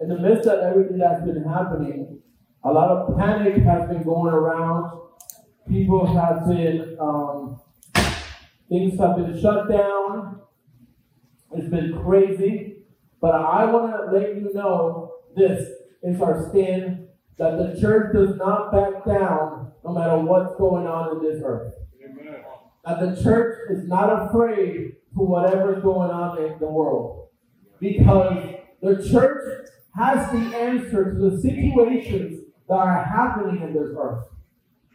[0.00, 2.20] in the midst of everything that's been happening,
[2.64, 5.00] a lot of panic has been going around.
[5.68, 7.60] People have been, um,
[8.68, 10.40] things have been shut down.
[11.52, 12.84] It's been crazy.
[13.20, 15.68] But I want to let you know this
[16.02, 17.08] is our stand
[17.38, 21.72] that the church does not back down no matter what's going on in this earth.
[22.04, 22.42] Amen.
[22.84, 27.28] That the church is not afraid to whatever's going on in the world.
[27.80, 34.24] Because the church has the answer to the situations that are happening in this earth.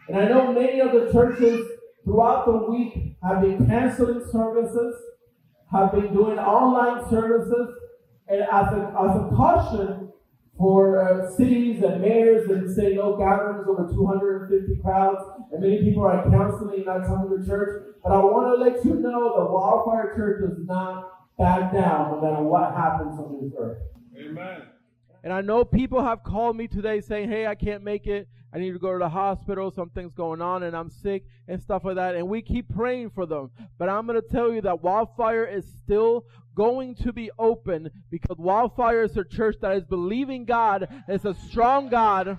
[0.08, 1.66] And I know many of the churches
[2.04, 4.96] throughout the week have been canceling services,
[5.72, 7.76] have been doing online services,
[8.28, 10.12] and as a, as a caution
[10.58, 16.04] for uh, cities and mayors and say no gatherings over 250 crowds, and many people
[16.04, 16.40] are canceling.
[16.40, 17.84] counseling not coming to church.
[18.04, 22.22] But I want to let you know the Wildfire Church does not back down no
[22.22, 23.78] matter what happens on this earth.
[24.18, 24.71] Amen.
[25.24, 28.28] And I know people have called me today saying, hey, I can't make it.
[28.54, 29.72] I need to go to the hospital.
[29.72, 32.16] Something's going on and I'm sick and stuff like that.
[32.16, 33.52] And we keep praying for them.
[33.78, 38.38] But I'm going to tell you that Wildfire is still going to be open because
[38.38, 42.38] Wildfire is a church that is believing God is a strong God.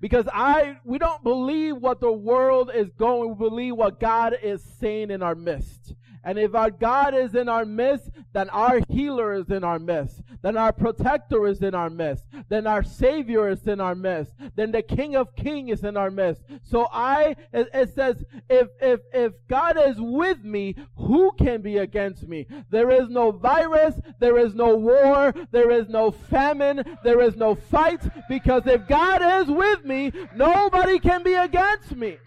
[0.00, 4.62] Because I, we don't believe what the world is going, we believe what God is
[4.80, 5.94] saying in our midst.
[6.22, 10.22] And if our God is in our midst, then our healer is in our midst.
[10.42, 12.26] Then our protector is in our midst.
[12.48, 14.32] Then our savior is in our midst.
[14.54, 16.42] Then the king of kings is in our midst.
[16.62, 22.28] So I, it, says, if, if, if God is with me, who can be against
[22.28, 22.46] me?
[22.70, 23.98] There is no virus.
[24.18, 25.34] There is no war.
[25.50, 26.84] There is no famine.
[27.02, 28.02] There is no fight.
[28.28, 32.18] Because if God is with me, nobody can be against me.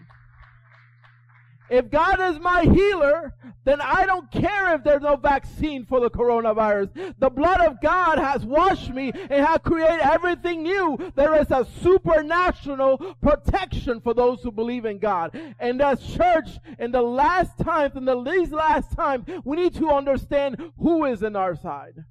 [1.74, 6.08] If God is my healer, then I don't care if there's no vaccine for the
[6.08, 7.16] coronavirus.
[7.18, 10.96] The blood of God has washed me and has created everything new.
[11.16, 15.36] There is a supernatural protection for those who believe in God.
[15.58, 19.90] And as church, in the last times, in the least last time, we need to
[19.90, 22.04] understand who is in our side.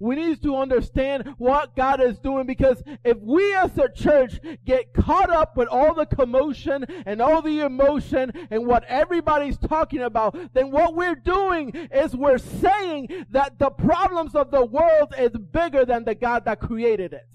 [0.00, 4.94] We need to understand what God is doing because if we as a church get
[4.94, 10.36] caught up with all the commotion and all the emotion and what everybody's talking about,
[10.54, 15.84] then what we're doing is we're saying that the problems of the world is bigger
[15.84, 17.26] than the God that created it.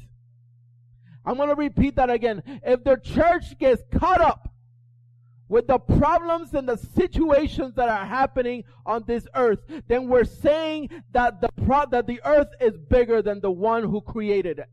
[1.26, 2.44] I'm going to repeat that again.
[2.64, 4.53] If the church gets caught up
[5.50, 10.90] with the problems and the situations that are happening on this earth, then we're saying
[11.12, 14.70] that the pro- that the earth is bigger than the one who created it.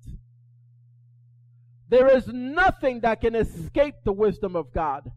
[1.89, 5.11] There is nothing that can escape the wisdom of God.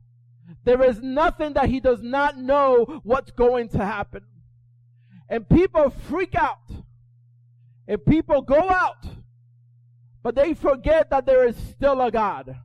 [0.63, 4.23] There is nothing that he does not know what's going to happen.
[5.29, 6.71] And people freak out.
[7.87, 9.05] And people go out.
[10.23, 12.55] But they forget that there is still a God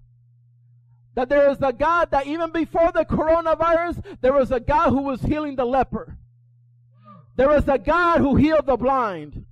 [1.18, 5.02] that there is a God that even before the coronavirus, there was a God who
[5.02, 6.16] was healing the leper.
[7.34, 9.44] There was a God who healed the blind.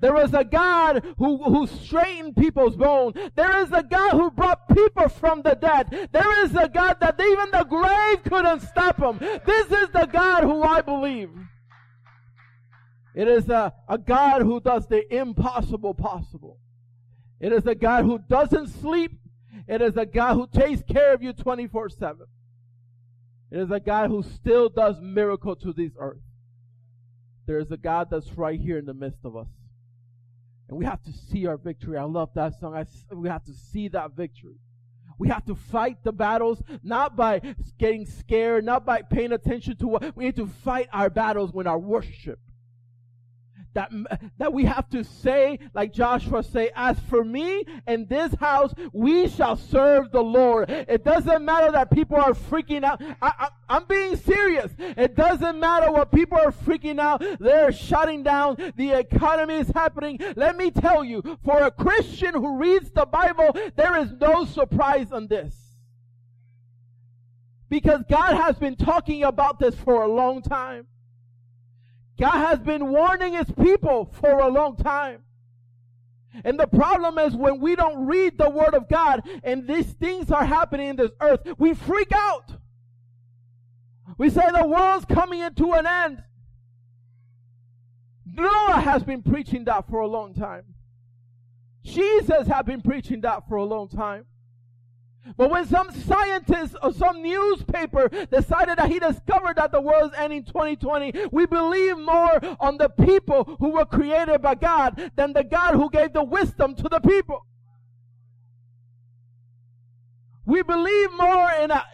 [0.00, 3.16] There is a God who, who straightened people's bones.
[3.34, 6.10] There is a God who brought people from the dead.
[6.12, 9.16] There is a God that even the grave couldn't stop him.
[9.46, 11.30] This is the God who I believe.
[13.14, 16.58] It is a, a God who does the impossible possible.
[17.40, 19.12] It is a God who doesn't sleep
[19.68, 22.26] it is a God who takes care of you 24 7.
[23.50, 26.20] It is a God who still does miracle to this earth.
[27.46, 29.48] There is a God that's right here in the midst of us.
[30.68, 31.96] And we have to see our victory.
[31.96, 32.74] I love that song.
[32.74, 32.84] I,
[33.14, 34.56] we have to see that victory.
[35.18, 37.40] We have to fight the battles not by
[37.78, 41.66] getting scared, not by paying attention to what we need to fight our battles with
[41.66, 42.38] our worship
[43.74, 43.90] that,
[44.38, 49.28] that we have to say, like Joshua say, as for me and this house, we
[49.28, 50.70] shall serve the Lord.
[50.70, 53.00] It doesn't matter that people are freaking out.
[53.22, 54.72] I, I, I'm being serious.
[54.78, 57.22] It doesn't matter what people are freaking out.
[57.38, 58.56] They're shutting down.
[58.76, 60.18] The economy is happening.
[60.36, 65.12] Let me tell you, for a Christian who reads the Bible, there is no surprise
[65.12, 65.54] on this.
[67.68, 70.86] Because God has been talking about this for a long time.
[72.18, 75.22] God has been warning his people for a long time.
[76.44, 80.30] And the problem is when we don't read the word of God and these things
[80.30, 82.56] are happening in this earth, we freak out.
[84.16, 86.22] We say the world's coming into an end.
[88.26, 90.64] Noah has been preaching that for a long time.
[91.82, 94.26] Jesus has been preaching that for a long time.
[95.36, 100.18] But when some scientist or some newspaper decided that he discovered that the world is
[100.18, 105.44] ending 2020, we believe more on the people who were created by God than the
[105.44, 107.44] God who gave the wisdom to the people.
[110.48, 111.84] We believe more in a,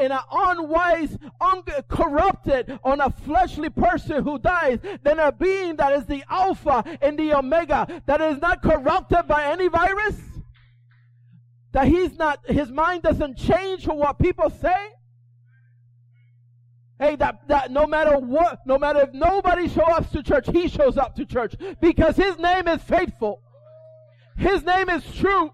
[0.00, 6.06] in an unwise, uncorrupted, on a fleshly person who dies than a being that is
[6.06, 10.29] the Alpha and the Omega, that is not corrupted by any virus.
[11.72, 14.88] That he's not, his mind doesn't change for what people say.
[16.98, 20.68] Hey, that, that no matter what, no matter if nobody shows up to church, he
[20.68, 23.40] shows up to church because his name is faithful.
[24.36, 25.50] His name is true.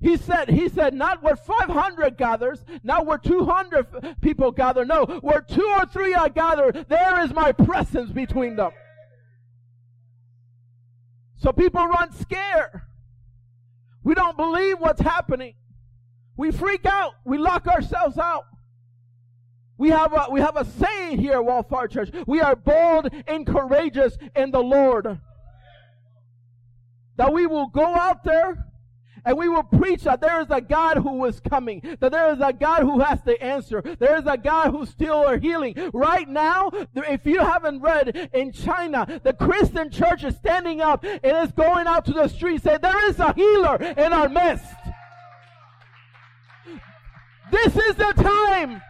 [0.00, 4.84] He said, he said, not where 500 gathers, not where 200 people gather.
[4.84, 8.72] No, where two or three are gathered, there is my presence between them.
[11.36, 12.82] So people run scared.
[14.04, 15.54] We don't believe what's happening.
[16.36, 17.14] We freak out.
[17.24, 18.44] We lock ourselves out.
[19.76, 22.10] We have a, we have a saying here at Wildfire Church.
[22.26, 25.18] We are bold and courageous in the Lord.
[27.16, 28.66] That we will go out there
[29.24, 32.40] and we will preach that there is a God who is coming, that there is
[32.40, 35.74] a God who has the answer, there is a God who still are healing.
[35.92, 41.46] Right now, if you haven't read in China, the Christian church is standing up and
[41.46, 44.66] is going out to the street saying, there is a healer in our midst.
[47.50, 48.82] This is the time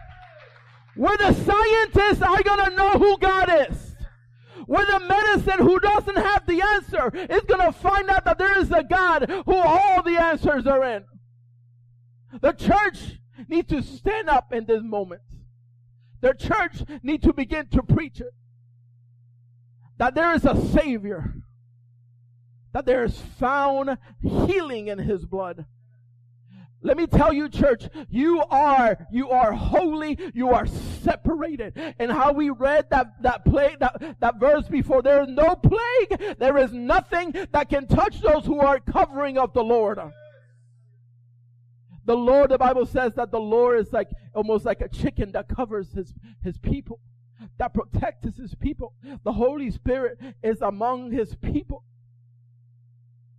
[0.95, 3.84] where the scientists are going to know who God is
[4.67, 8.57] where the medicine who doesn't have the answer is going to find out that there
[8.59, 11.05] is a God who all the answers are in.
[12.41, 15.21] The church needs to stand up in this moment.
[16.21, 18.33] The church needs to begin to preach it.
[19.97, 21.35] That there is a Savior.
[22.73, 25.65] That there is found healing in His blood.
[26.85, 31.73] Let me tell you, church, you are, you are holy, you are separated.
[31.97, 36.37] And how we read that, that plague, that, that verse before, there is no plague,
[36.37, 39.99] there is nothing that can touch those who are covering of the Lord.
[42.05, 45.47] The Lord, the Bible says that the Lord is like, almost like a chicken that
[45.49, 46.99] covers his, his people,
[47.57, 48.93] that protects his people.
[49.23, 51.83] The Holy Spirit is among his people.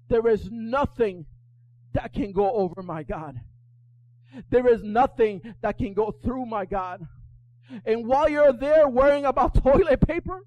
[0.09, 1.27] There is nothing
[1.97, 3.41] that can go over my God.
[4.51, 7.07] There is nothing that can go through my God.
[7.85, 10.43] And while you're there worrying about toilet paper,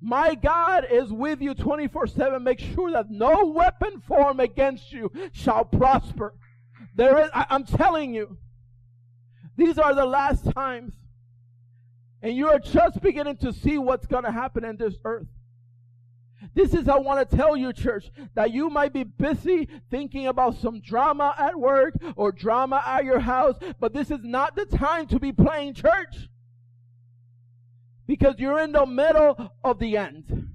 [0.00, 2.42] my God is with you 24 7.
[2.42, 6.34] Make sure that no weapon formed against you shall prosper.
[6.94, 8.38] There is, I, I'm telling you,
[9.56, 10.94] these are the last times.
[12.22, 15.26] And you are just beginning to see what's going to happen in this earth.
[16.54, 20.56] This is I want to tell you, church, that you might be busy thinking about
[20.56, 25.06] some drama at work or drama at your house, but this is not the time
[25.08, 26.28] to be playing church.
[28.06, 30.50] Because you're in the middle of the end.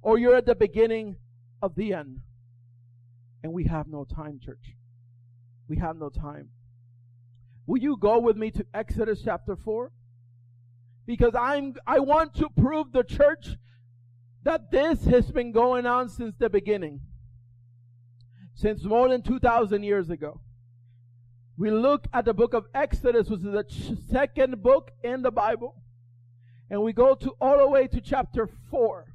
[0.00, 1.16] Or you're at the beginning
[1.60, 2.20] of the end.
[3.42, 4.74] And we have no time, church.
[5.68, 6.48] We have no time.
[7.66, 9.92] Will you go with me to Exodus chapter 4?
[11.06, 13.56] Because I'm, I want to prove the church
[14.48, 17.02] that this has been going on since the beginning,
[18.54, 20.40] since more than 2,000 years ago.
[21.58, 25.74] We look at the book of Exodus, which is the second book in the Bible,
[26.70, 29.12] and we go to all the way to chapter 4,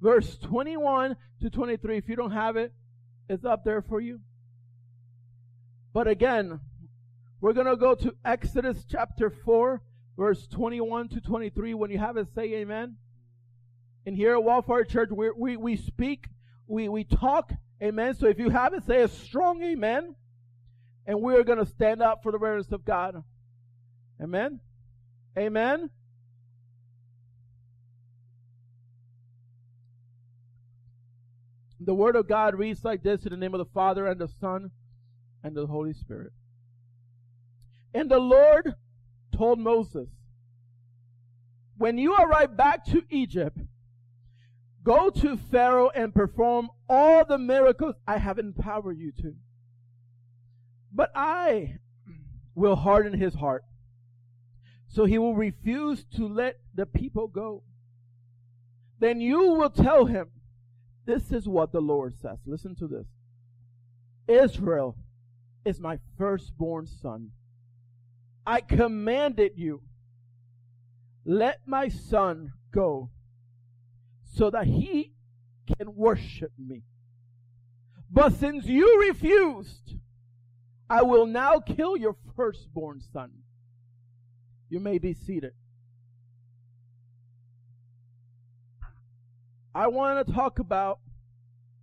[0.00, 1.98] verse 21 to 23.
[1.98, 2.72] If you don't have it,
[3.28, 4.20] it's up there for you.
[5.92, 6.60] But again,
[7.42, 9.82] we're going to go to Exodus chapter 4,
[10.16, 11.74] verse 21 to 23.
[11.74, 12.96] When you have it, say amen.
[14.08, 16.28] And here at Wildfire Church, we, we, we speak,
[16.66, 18.14] we, we talk, amen.
[18.14, 20.14] So if you have it, say a strong amen.
[21.04, 23.22] And we're going to stand up for the reverence of God.
[24.18, 24.60] Amen.
[25.36, 25.90] Amen.
[31.78, 34.28] The word of God reads like this in the name of the Father and the
[34.40, 34.70] Son
[35.44, 36.32] and the Holy Spirit.
[37.92, 38.74] And the Lord
[39.36, 40.08] told Moses,
[41.76, 43.58] when you arrive back to Egypt,
[44.82, 49.34] Go to Pharaoh and perform all the miracles I have empowered you to.
[50.92, 51.78] But I
[52.54, 53.64] will harden his heart.
[54.88, 57.62] So he will refuse to let the people go.
[58.98, 60.28] Then you will tell him,
[61.04, 62.38] This is what the Lord says.
[62.46, 63.06] Listen to this
[64.26, 64.96] Israel
[65.64, 67.30] is my firstborn son.
[68.46, 69.82] I commanded you,
[71.24, 73.10] let my son go
[74.38, 75.12] so that he
[75.66, 76.84] can worship me.
[78.08, 79.96] But since you refused,
[80.88, 83.32] I will now kill your firstborn son.
[84.70, 85.54] You may be seated.
[89.74, 91.00] I want to talk about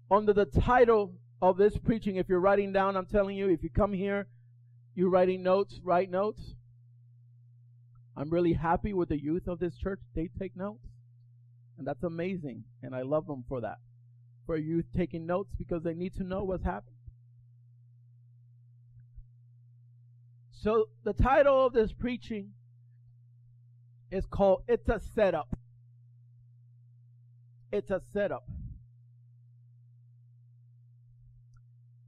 [0.10, 2.16] under the title of this preaching.
[2.16, 4.28] If you're writing down, I'm telling you, if you come here,
[4.96, 6.56] you're writing notes, write notes.
[8.16, 10.00] I'm really happy with the youth of this church.
[10.16, 10.95] They take notes.
[11.77, 12.63] And that's amazing.
[12.82, 13.79] And I love them for that.
[14.46, 16.94] For youth taking notes because they need to know what's happening.
[20.51, 22.51] So the title of this preaching
[24.12, 25.55] is called It's a Setup.
[27.72, 28.46] It's a setup.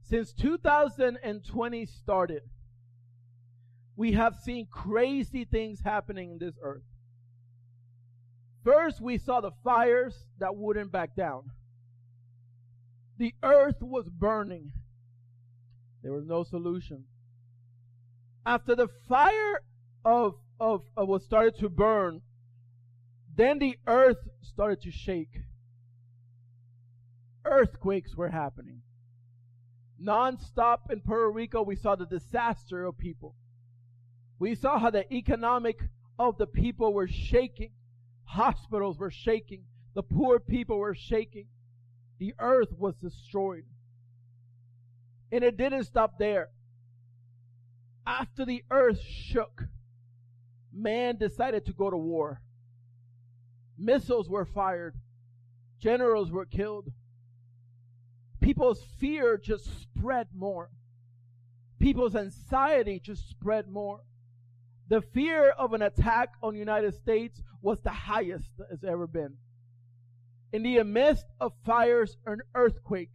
[0.02, 2.42] Since 2020 started,
[3.94, 6.84] we have seen crazy things happening in this earth.
[8.68, 11.52] First, we saw the fires that wouldn't back down.
[13.16, 14.72] The earth was burning.
[16.02, 17.04] There was no solution.
[18.44, 19.62] After the fire
[20.04, 22.20] of, of, of was started to burn,
[23.34, 25.40] then the earth started to shake.
[27.46, 28.82] Earthquakes were happening.
[29.98, 33.34] Non-stop in Puerto Rico, we saw the disaster of people.
[34.38, 35.80] We saw how the economic
[36.18, 37.70] of the people were shaking.
[38.28, 39.64] Hospitals were shaking.
[39.94, 41.46] The poor people were shaking.
[42.18, 43.64] The earth was destroyed.
[45.32, 46.50] And it didn't stop there.
[48.06, 49.64] After the earth shook,
[50.72, 52.42] man decided to go to war.
[53.78, 54.96] Missiles were fired.
[55.80, 56.92] Generals were killed.
[58.42, 60.70] People's fear just spread more.
[61.80, 64.02] People's anxiety just spread more
[64.88, 69.06] the fear of an attack on the United States was the highest that has ever
[69.06, 69.34] been.
[70.52, 73.12] In the midst of fires and earthquake,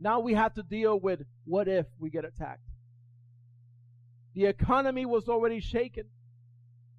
[0.00, 2.62] now we have to deal with what if we get attacked.
[4.34, 6.04] The economy was already shaken.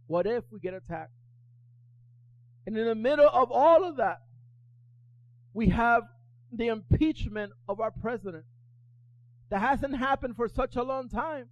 [0.05, 1.12] What if we get attacked?
[2.67, 4.22] And in the middle of all of that,
[5.53, 6.03] we have
[6.51, 8.46] the impeachment of our president.
[9.50, 11.50] That hasn't happened for such a long time.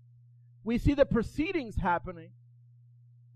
[0.63, 2.29] We see the proceedings happening.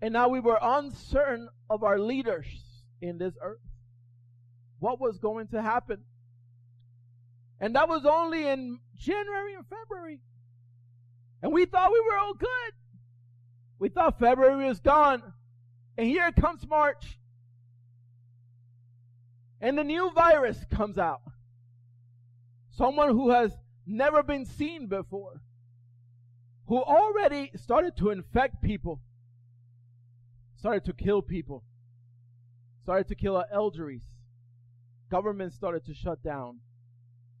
[0.00, 2.46] And now we were uncertain of our leaders
[3.00, 3.60] in this earth.
[4.78, 6.04] What was going to happen?
[7.60, 10.20] And that was only in January and February.
[11.42, 12.72] And we thought we were all good.
[13.78, 15.22] We thought February was gone.
[15.96, 17.18] And here comes March.
[19.60, 21.22] And the new virus comes out.
[22.70, 23.52] Someone who has
[23.86, 25.40] never been seen before.
[26.66, 29.00] Who already started to infect people
[30.66, 31.62] started to kill people,
[32.82, 34.00] started to kill our elderly.
[35.08, 36.58] Government started to shut down.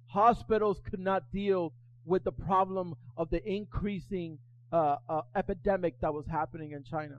[0.06, 1.72] Hospitals could not deal
[2.04, 4.38] with the problem of the increasing
[4.72, 7.16] uh, uh, epidemic that was happening in China.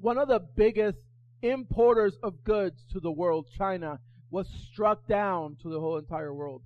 [0.00, 0.98] One of the biggest
[1.40, 6.62] importers of goods to the world, China, was struck down to the whole entire world.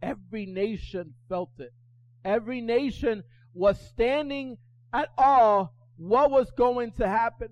[0.00, 1.72] Every nation felt it.
[2.24, 3.24] Every nation
[3.56, 4.58] was standing
[4.92, 7.48] at all what was going to happen.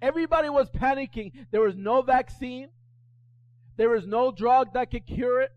[0.00, 1.32] Everybody was panicking.
[1.50, 2.70] There was no vaccine.
[3.76, 5.52] There was no drug that could cure it.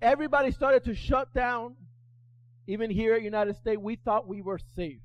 [0.00, 1.76] Everybody started to shut down.
[2.66, 5.00] Even here in United States, we thought we were safe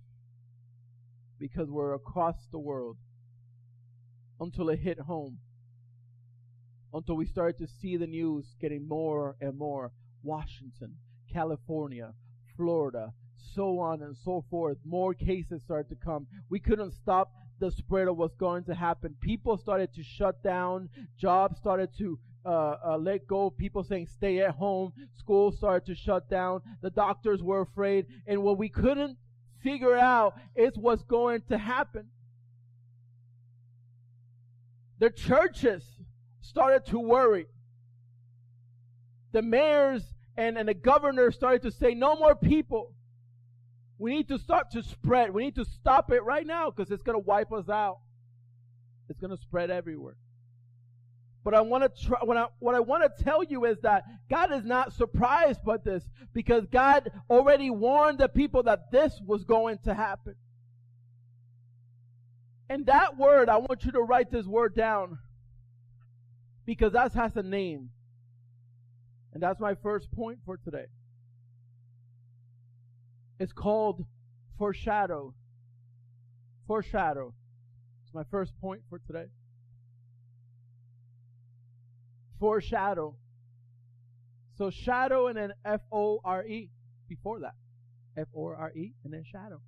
[1.40, 2.98] because we're across the world
[4.40, 5.40] until it hit home.
[6.94, 9.92] Until we started to see the news getting more and more.
[10.24, 10.96] Washington,
[11.38, 12.14] California,
[12.56, 13.14] Florida,
[13.54, 14.78] so on and so forth.
[14.84, 16.26] More cases started to come.
[16.50, 19.16] We couldn't stop the spread of what's going to happen.
[19.22, 20.90] People started to shut down.
[21.16, 23.52] Jobs started to uh, uh, let go.
[23.52, 24.94] People saying stay at home.
[25.20, 26.62] Schools started to shut down.
[26.82, 28.08] The doctors were afraid.
[28.26, 29.18] And what we couldn't
[29.62, 32.08] figure out is what's going to happen.
[34.98, 35.84] The churches
[36.42, 37.46] started to worry.
[39.34, 40.02] The mayors
[40.38, 42.94] and, and the governor started to say, no more people.
[43.98, 45.34] We need to start to spread.
[45.34, 47.98] We need to stop it right now because it's going to wipe us out.
[49.10, 50.18] It's going to spread everywhere.
[51.44, 54.04] But I want to try, what I, what I want to tell you is that
[54.30, 56.04] God is not surprised by this
[56.34, 60.36] because God already warned the people that this was going to happen.
[62.70, 65.20] And that word, I want you to write this word down
[66.66, 67.92] because that has a name.
[69.38, 70.88] And that's my first point for today.
[73.40, 74.04] It's called
[74.58, 75.36] foreshadow.
[76.66, 77.36] Foreshadow.
[78.04, 79.28] It's my first point for today.
[82.40, 83.16] Foreshadow.
[84.58, 86.72] So shadow and then F O R E
[87.08, 87.54] before that.
[88.18, 89.62] F O R E and then shadow.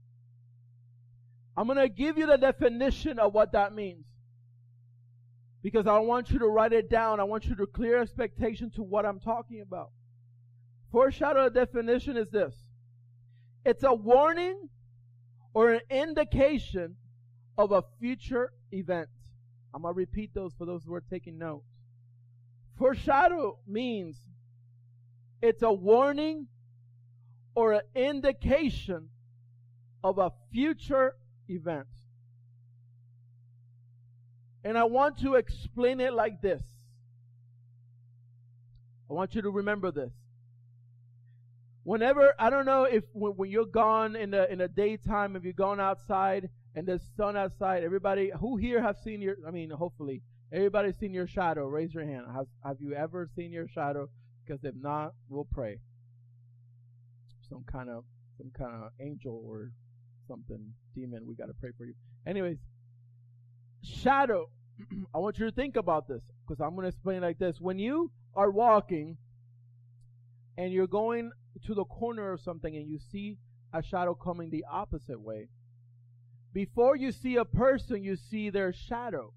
[1.56, 4.06] I'm going to give you the definition of what that means.
[5.62, 7.20] Because I want you to write it down.
[7.20, 9.92] I want you to clear expectation to what I'm talking about.
[10.92, 12.56] Foreshadow definition is this.
[13.66, 14.70] It's a warning
[15.54, 16.96] or an indication
[17.58, 19.10] of a future event.
[19.74, 21.68] I'm going to repeat those for those who are taking notes.
[22.78, 24.18] Foreshadow means
[25.42, 26.48] it's a warning
[27.54, 29.10] or an indication
[30.04, 31.16] of a future
[31.50, 31.88] event.
[34.64, 36.62] And I want to explain it like this.
[39.10, 40.12] I want you to remember this.
[41.84, 45.44] Whenever I don't know if when, when you're gone in the in the daytime, if
[45.44, 49.72] you're gone outside and there's sun outside, everybody who here have seen your I mean,
[49.72, 50.22] hopefully
[50.54, 51.66] everybody's seen your shadow.
[51.66, 52.26] Raise your hand.
[52.36, 54.10] Has have you ever seen your shadow?
[54.46, 55.80] Because if not, we'll pray.
[57.50, 58.04] Some kind of
[58.38, 59.72] some kind of angel or
[60.28, 61.26] something demon.
[61.26, 61.94] We got to pray for you.
[62.28, 62.58] Anyways,
[63.84, 64.50] shadow.
[65.14, 67.60] I want you to think about this because I'm going to explain like this.
[67.60, 69.18] When you are walking
[70.58, 71.32] and you're going
[71.66, 73.38] to the corner of something and you see
[73.74, 75.50] a shadow coming the opposite way,
[76.54, 79.34] before you see a person, you see their shadow.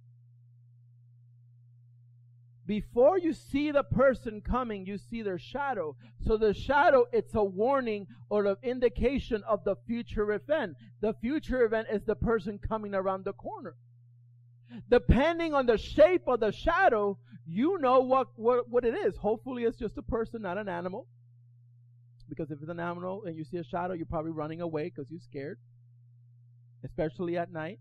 [2.65, 5.97] Before you see the person coming, you see their shadow.
[6.25, 10.77] So the shadow, it's a warning or an indication of the future event.
[11.01, 13.75] The future event is the person coming around the corner.
[14.91, 19.17] Depending on the shape of the shadow, you know what, what, what it is.
[19.17, 21.07] Hopefully it's just a person, not an animal.
[22.29, 25.11] Because if it's an animal and you see a shadow, you're probably running away because
[25.11, 25.59] you're scared.
[26.85, 27.79] Especially at night.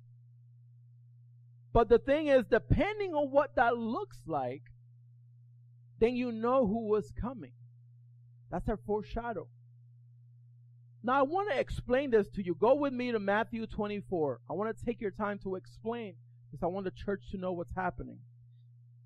[1.73, 4.63] But the thing is, depending on what that looks like,
[5.99, 7.53] then you know who was coming.
[8.49, 9.47] That's our foreshadow.
[11.03, 12.55] Now I want to explain this to you.
[12.55, 14.41] Go with me to Matthew 24.
[14.49, 16.15] I want to take your time to explain
[16.51, 18.19] because I want the church to know what's happening.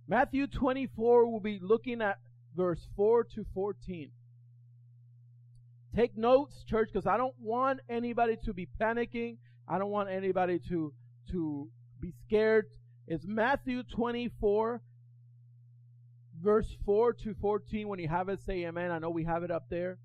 [0.07, 2.19] Matthew 24 will be looking at
[2.55, 4.11] verse 4 to 14.
[5.95, 9.37] Take notes, church, because I don't want anybody to be panicking.
[9.67, 10.93] I don't want anybody to,
[11.31, 12.67] to be scared.
[13.07, 14.81] It's Matthew 24,
[16.41, 17.87] verse 4 to 14.
[17.87, 18.91] When you have it, say amen.
[18.91, 19.97] I know we have it up there.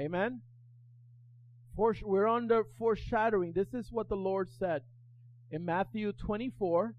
[0.00, 0.40] Amen.
[1.76, 3.52] We're under foreshadowing.
[3.52, 4.82] This is what the Lord said
[5.52, 6.94] in Matthew 24,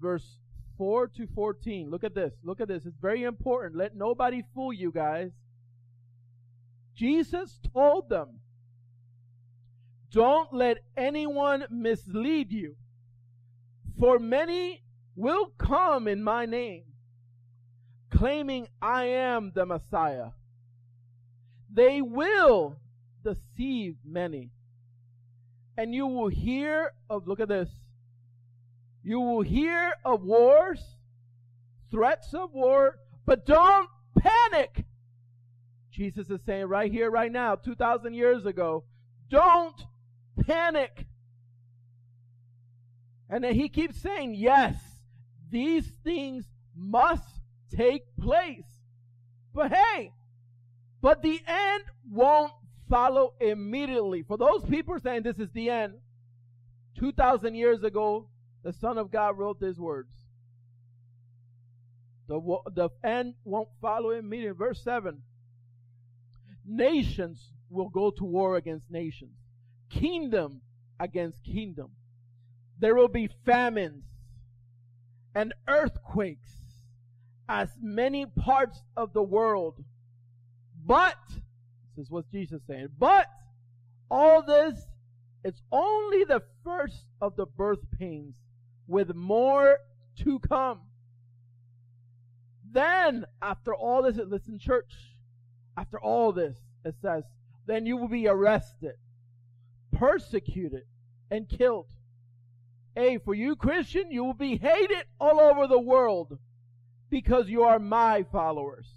[0.00, 0.38] verse
[0.76, 1.88] 4 to 14.
[1.88, 2.32] Look at this.
[2.42, 2.84] Look at this.
[2.84, 3.76] It's very important.
[3.76, 5.30] Let nobody fool you guys.
[6.96, 8.40] Jesus told them,
[10.10, 12.74] Don't let anyone mislead you.
[14.00, 14.82] For many
[15.14, 16.84] will come in my name,
[18.10, 20.30] claiming I am the Messiah.
[21.72, 22.78] They will
[23.22, 24.50] deceive many.
[25.78, 27.70] And you will hear of, look at this,
[29.04, 30.80] you will hear of wars,
[31.92, 33.88] threats of war, but don't
[34.18, 34.86] panic.
[35.92, 38.82] Jesus is saying right here, right now, 2,000 years ago,
[39.30, 39.80] don't
[40.44, 41.06] panic.
[43.30, 44.74] And then he keeps saying, yes,
[45.48, 46.44] these things
[46.76, 48.66] must take place.
[49.54, 50.10] But hey,
[51.00, 52.52] but the end won't
[52.88, 54.22] follow immediately.
[54.22, 55.94] For those people saying this is the end,
[56.98, 58.28] 2,000 years ago,
[58.62, 60.12] the Son of God wrote these words.
[62.28, 62.40] The,
[62.74, 64.56] the end won't follow immediately.
[64.56, 65.22] Verse 7
[66.66, 69.36] Nations will go to war against nations,
[69.88, 70.60] kingdom
[71.00, 71.90] against kingdom.
[72.78, 74.04] There will be famines
[75.34, 76.52] and earthquakes
[77.48, 79.82] as many parts of the world.
[80.84, 81.16] But,
[81.98, 83.26] is what Jesus saying, but
[84.10, 84.86] all this
[85.44, 88.36] is only the first of the birth pains
[88.86, 89.78] with more
[90.24, 90.80] to come.
[92.70, 94.92] Then, after all this, listen, church,
[95.76, 97.24] after all this, it says,
[97.66, 98.94] then you will be arrested,
[99.92, 100.84] persecuted,
[101.30, 101.88] and killed.
[102.94, 106.38] Hey, for you Christian, you will be hated all over the world
[107.10, 108.88] because you are my followers.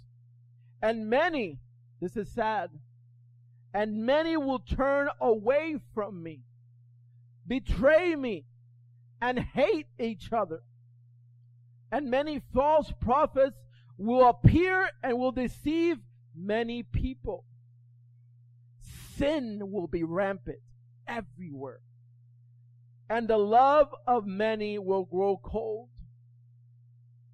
[0.82, 1.58] And many,
[2.00, 2.70] this is sad,
[3.74, 6.40] and many will turn away from me,
[7.46, 8.44] betray me,
[9.20, 10.62] and hate each other.
[11.90, 13.56] And many false prophets
[13.96, 15.98] will appear and will deceive
[16.34, 17.44] many people.
[19.16, 20.60] Sin will be rampant
[21.06, 21.80] everywhere.
[23.08, 25.88] And the love of many will grow cold.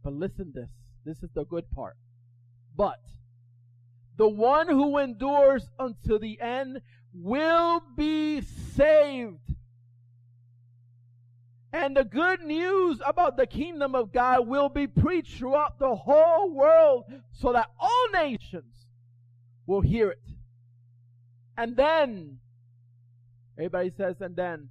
[0.03, 0.69] But listen this.
[1.05, 1.97] This is the good part.
[2.77, 3.01] But
[4.19, 6.83] the one who endures until the end
[7.15, 9.39] will be saved.
[11.73, 16.51] And the good news about the kingdom of God will be preached throughout the whole
[16.51, 18.87] world so that all nations
[19.67, 20.23] will hear it.
[21.57, 22.39] And then,
[23.57, 24.71] everybody says, and then,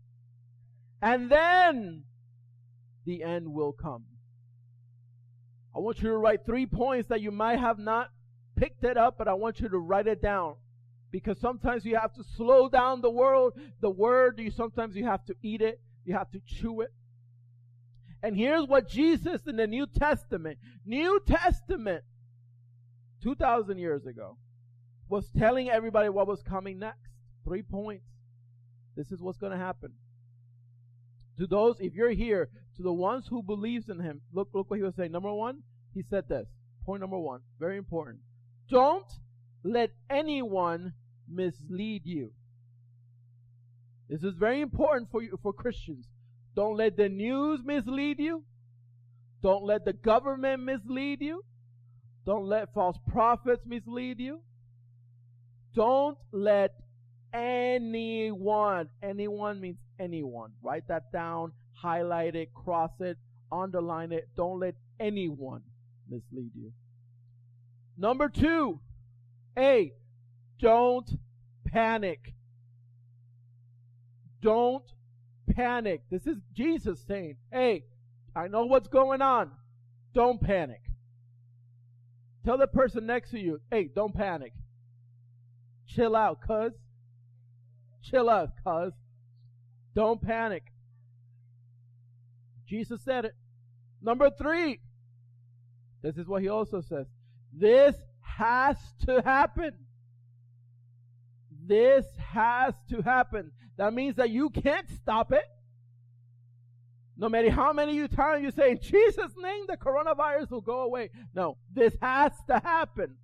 [1.02, 2.04] and then
[3.06, 4.06] the end will come.
[5.74, 8.10] I want you to write three points that you might have not
[8.58, 10.56] picked it up, but I want you to write it down.
[11.12, 15.24] Because sometimes you have to slow down the world, the word, you sometimes you have
[15.26, 16.92] to eat it, you have to chew it.
[18.22, 22.04] And here's what Jesus in the New Testament, New Testament,
[23.24, 24.38] 2,000 years ago,
[25.08, 27.12] was telling everybody what was coming next.
[27.46, 28.06] Three points.
[28.98, 29.94] This is what's going to happen.
[31.38, 34.78] To those, if you're here, to the ones who believes in him, look, look what
[34.78, 35.12] he was saying.
[35.12, 36.48] Number one, he said this.
[36.86, 38.20] Point number one, very important.
[38.70, 39.06] Don't
[39.64, 40.94] let anyone
[41.28, 42.32] mislead you.
[44.10, 46.08] This is very important for you, for Christians.
[46.56, 48.44] Don't let the news mislead you.
[49.42, 51.44] Don't let the government mislead you.
[52.26, 54.42] Don't let false prophets mislead you.
[55.76, 56.72] Don't let
[57.34, 60.52] anyone, anyone means anyone.
[60.64, 63.18] Write that down, highlight it, cross it,
[63.52, 64.28] underline it.
[64.36, 65.62] Don't let anyone
[66.10, 66.72] mislead you.
[67.98, 68.80] Number two,
[69.58, 69.94] A,
[70.60, 71.10] don't
[71.66, 72.34] panic.
[74.42, 74.86] Don't
[75.50, 76.04] panic.
[76.12, 77.86] This is Jesus saying, hey,
[78.36, 79.50] I know what's going on.
[80.14, 80.82] Don't panic.
[82.46, 84.54] Tell the person next to you, hey, don't panic.
[85.88, 86.74] Chill out, cuz.
[88.04, 88.94] Chill out, cuz.
[89.96, 90.64] Don't panic.
[92.68, 93.36] Jesus said it.
[94.02, 94.80] Number three,
[96.04, 97.08] this is what he also says.
[97.54, 99.72] This has to happen.
[101.66, 103.52] This has to happen.
[103.78, 105.44] That means that you can't stop it.
[107.18, 110.82] No matter how many you times you say, in Jesus' name, the coronavirus will go
[110.82, 111.10] away.
[111.34, 113.16] No, this has to happen.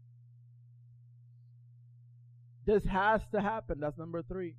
[2.65, 3.79] This has to happen.
[3.79, 4.55] That's number three.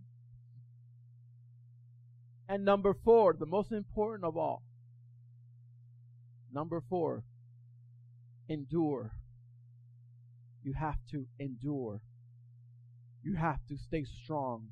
[2.48, 4.62] And number four, the most important of all.
[6.53, 7.24] Number four,
[8.48, 9.12] endure.
[10.64, 12.00] You have to endure.
[13.22, 14.68] You have to stay strong.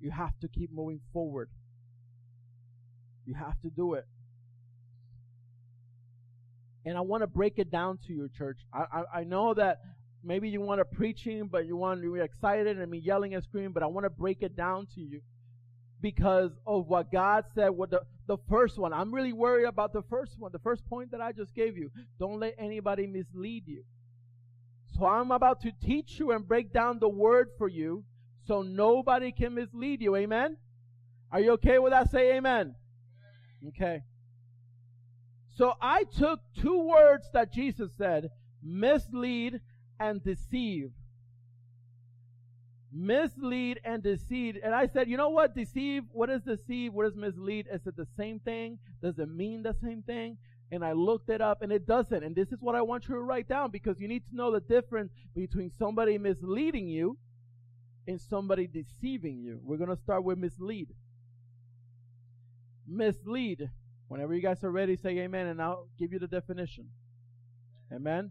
[0.00, 1.50] You have to keep moving forward.
[3.26, 4.06] You have to do it.
[6.84, 8.58] And I want to break it down to your church.
[8.72, 9.80] I, I, I know that
[10.24, 13.42] maybe you want to preaching, but you want to be excited and be yelling and
[13.42, 15.20] screaming, but I want to break it down to you
[16.00, 17.70] because of what God said.
[17.70, 21.10] What the, the first one, I'm really worried about the first one, the first point
[21.10, 21.90] that I just gave you.
[22.20, 23.82] Don't let anybody mislead you.
[24.96, 28.04] So I'm about to teach you and break down the word for you
[28.46, 30.16] so nobody can mislead you.
[30.16, 30.56] Amen?
[31.30, 32.10] Are you okay with that?
[32.10, 32.74] Say amen.
[33.68, 34.02] Okay.
[35.56, 38.30] So I took two words that Jesus said,
[38.62, 39.60] mislead
[40.00, 40.92] and deceive.
[42.92, 44.56] Mislead and deceive.
[44.62, 45.54] And I said, you know what?
[45.54, 46.04] Deceive.
[46.12, 46.94] What is deceive?
[46.94, 47.66] What is mislead?
[47.72, 48.78] Is it the same thing?
[49.02, 50.38] Does it mean the same thing?
[50.70, 52.22] And I looked it up and it doesn't.
[52.22, 54.52] And this is what I want you to write down because you need to know
[54.52, 57.16] the difference between somebody misleading you
[58.06, 59.60] and somebody deceiving you.
[59.62, 60.88] We're going to start with mislead.
[62.86, 63.70] Mislead.
[64.08, 66.88] Whenever you guys are ready, say amen and I'll give you the definition.
[67.92, 68.30] Amen.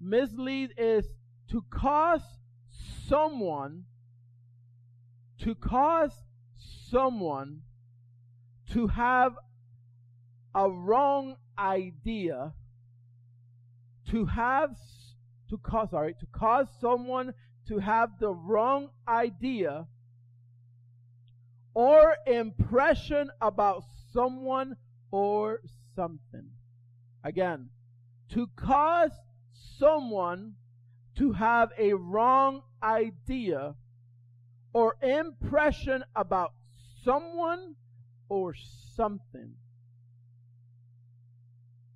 [0.00, 1.06] Mislead is
[1.50, 2.22] to cause
[3.08, 3.84] someone
[5.42, 6.12] to cause
[6.90, 7.62] someone
[8.70, 9.32] to have
[10.54, 12.52] a wrong idea
[14.10, 14.70] to have
[15.48, 17.32] to cause sorry to cause someone
[17.68, 19.86] to have the wrong idea
[21.74, 24.76] or impression about someone
[25.10, 25.60] or
[25.94, 26.50] something.
[27.24, 27.70] Again
[28.32, 29.12] to cause
[29.78, 30.54] someone
[31.16, 33.74] to have a wrong idea
[34.72, 36.52] or impression about
[37.04, 37.74] someone
[38.28, 38.54] or
[38.96, 39.54] something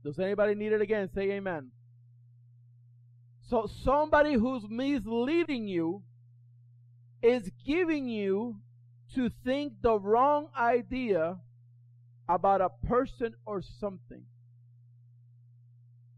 [0.06, 1.10] does anybody need it again?
[1.14, 1.72] Say amen.
[3.48, 6.02] So somebody who's misleading you
[7.22, 8.56] is giving you
[9.14, 11.38] to think the wrong idea
[12.28, 14.22] about a person or something.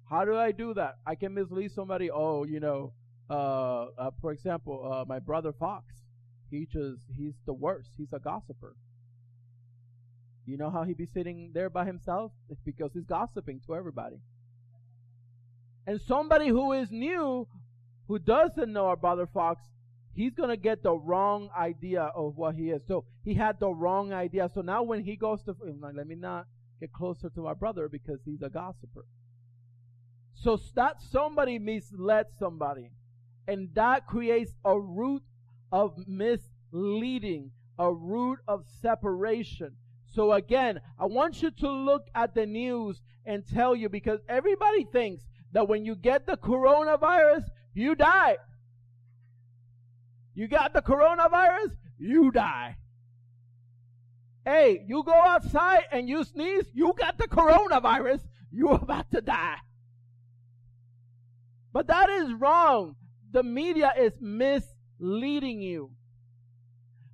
[0.09, 0.96] How do I do that?
[1.07, 2.11] I can mislead somebody.
[2.11, 2.92] Oh, you know,
[3.31, 5.85] uh, uh, for example, uh, my brother Fox.
[6.51, 7.90] He just, he's the worst.
[7.96, 8.74] He's a gossiper.
[10.48, 12.32] You know how he be sitting there by himself?
[12.48, 14.16] It's because he's gossiping to everybody.
[15.87, 17.46] And somebody who is new,
[18.06, 19.61] who doesn't know our brother Fox,
[20.14, 22.80] he's going to get the wrong idea of what he is.
[22.88, 24.48] So he had the wrong idea.
[24.54, 26.46] So now when he goes to, let me not
[26.80, 29.04] get closer to my brother because he's a gossiper.
[30.34, 32.90] So that somebody misled somebody.
[33.46, 35.24] And that creates a root
[35.70, 39.72] of misleading, a root of separation.
[40.10, 44.84] So again, I want you to look at the news and tell you because everybody
[44.84, 47.44] thinks that when you get the coronavirus,
[47.74, 48.38] you die.
[50.34, 52.76] You got the coronavirus, you die.
[54.44, 59.58] Hey, you go outside and you sneeze, you got the coronavirus, you're about to die.
[61.72, 62.96] But that is wrong.
[63.30, 65.90] The media is misleading you.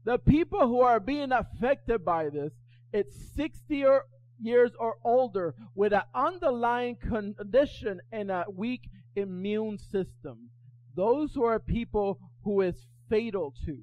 [0.04, 2.52] The people who are being affected by this,
[2.94, 4.04] it's 60 or
[4.40, 10.50] years or older with an underlying condition and a weak immune system.
[10.94, 13.78] Those who are people who is fatal to.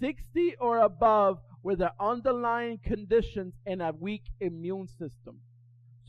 [0.00, 5.40] 60 or above with an underlying conditions and a weak immune system.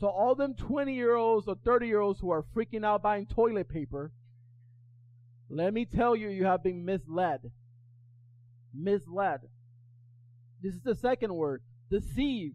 [0.00, 3.26] So all them 20 year olds or 30 year olds who are freaking out buying
[3.26, 4.10] toilet paper,
[5.50, 7.52] let me tell you, you have been misled.
[8.74, 9.40] Misled.
[10.64, 11.62] This is the second word.
[11.90, 12.54] Deceive.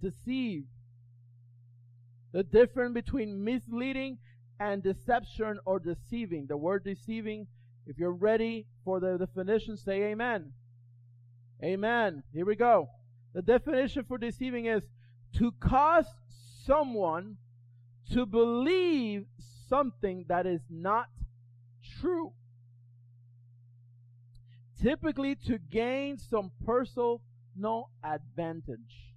[0.00, 0.64] Deceive.
[2.32, 4.16] The difference between misleading
[4.58, 6.46] and deception or deceiving.
[6.46, 7.46] The word deceiving,
[7.86, 10.52] if you're ready for the definition, say amen.
[11.62, 12.22] Amen.
[12.32, 12.88] Here we go.
[13.34, 14.82] The definition for deceiving is
[15.36, 16.06] to cause
[16.64, 17.36] someone
[18.12, 19.26] to believe
[19.68, 21.08] something that is not
[22.00, 22.32] true.
[24.82, 27.22] Typically to gain some personal
[28.02, 29.14] advantage.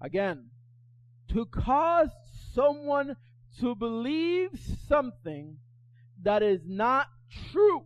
[0.00, 0.46] Again,
[1.28, 2.08] to cause
[2.54, 3.16] someone
[3.60, 4.50] to believe
[4.88, 5.58] something
[6.22, 7.08] that is not
[7.52, 7.84] true.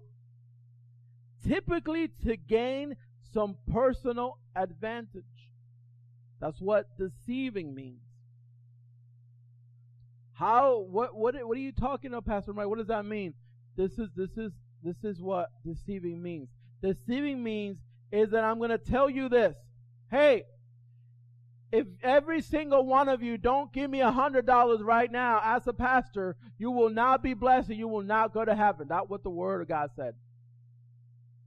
[1.47, 2.97] Typically to gain
[3.33, 5.25] some personal advantage.
[6.41, 8.01] That's what deceiving means.
[10.35, 12.67] How what what what are you talking about, Pastor Mike?
[12.67, 13.35] What does that mean?
[13.77, 16.49] This is this is this is what deceiving means.
[16.83, 17.79] Deceiving means
[18.13, 19.55] is that I'm going to tell you this.
[20.11, 20.45] Hey,
[21.73, 25.67] if every single one of you don't give me a hundred dollars right now as
[25.67, 28.87] a pastor, you will not be blessed and you will not go to heaven.
[28.89, 30.15] That's what the word of God said.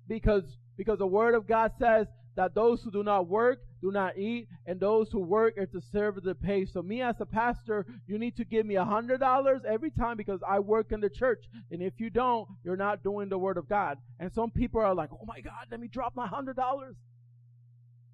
[0.08, 0.44] Because,
[0.76, 4.48] because the word of God says that those who do not work do not eat,
[4.66, 6.66] and those who work are to serve the pay.
[6.66, 10.18] So me as a pastor, you need to give me a hundred dollars every time
[10.18, 11.46] because I work in the church.
[11.72, 13.98] And if you don't, you're not doing the word of God.
[14.20, 16.96] And some people are like, oh my God, let me drop my hundred dollars.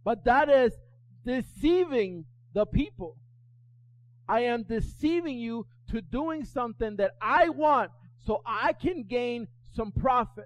[0.03, 0.73] But that is
[1.25, 3.17] deceiving the people.
[4.27, 7.91] I am deceiving you to doing something that I want
[8.25, 10.45] so I can gain some profit.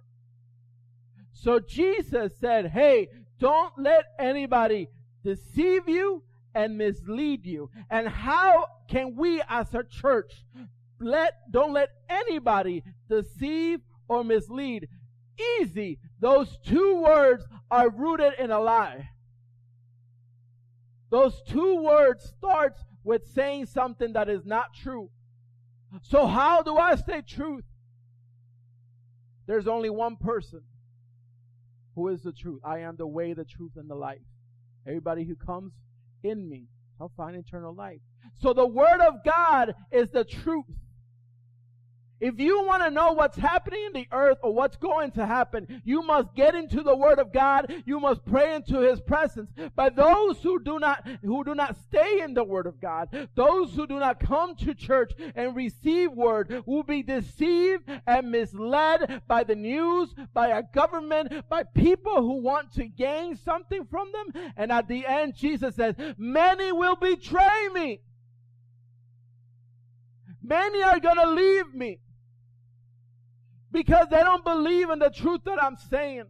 [1.33, 3.07] So Jesus said, hey,
[3.39, 4.89] don't let anybody
[5.23, 7.69] deceive you and mislead you.
[7.89, 10.45] And how can we as a church
[10.99, 14.87] let, don't let anybody deceive or mislead?
[15.61, 15.99] Easy.
[16.19, 19.09] Those two words are rooted in a lie.
[21.09, 25.09] Those two words starts with saying something that is not true.
[26.03, 27.63] So how do I say truth?
[29.47, 30.61] There's only one person
[31.95, 32.61] who is the truth.
[32.63, 34.19] I am the way, the truth, and the life.
[34.87, 35.73] Everybody who comes
[36.23, 37.99] in me shall find eternal life.
[38.41, 40.65] So the word of God is the truth.
[42.19, 45.81] If you want to know what's happening in the earth or what's going to happen,
[45.85, 47.73] you must get into the Word of God.
[47.85, 49.51] You must pray into His presence.
[49.75, 53.73] But those who do not, who do not stay in the Word of God, those
[53.73, 59.43] who do not come to church and receive Word will be deceived and misled by
[59.43, 64.51] the news, by a government, by people who want to gain something from them.
[64.57, 68.01] And at the end, Jesus says, many will betray me.
[70.41, 71.99] Many are going to leave me
[73.71, 76.25] because they don't believe in the truth that I'm saying.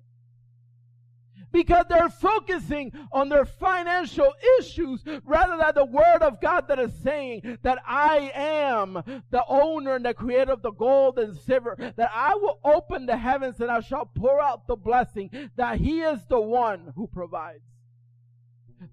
[1.51, 6.93] Because they're focusing on their financial issues rather than the word of God that is
[7.01, 12.11] saying that I am the owner and the creator of the gold and silver, that
[12.13, 16.23] I will open the heavens and I shall pour out the blessing, that He is
[16.29, 17.63] the one who provides.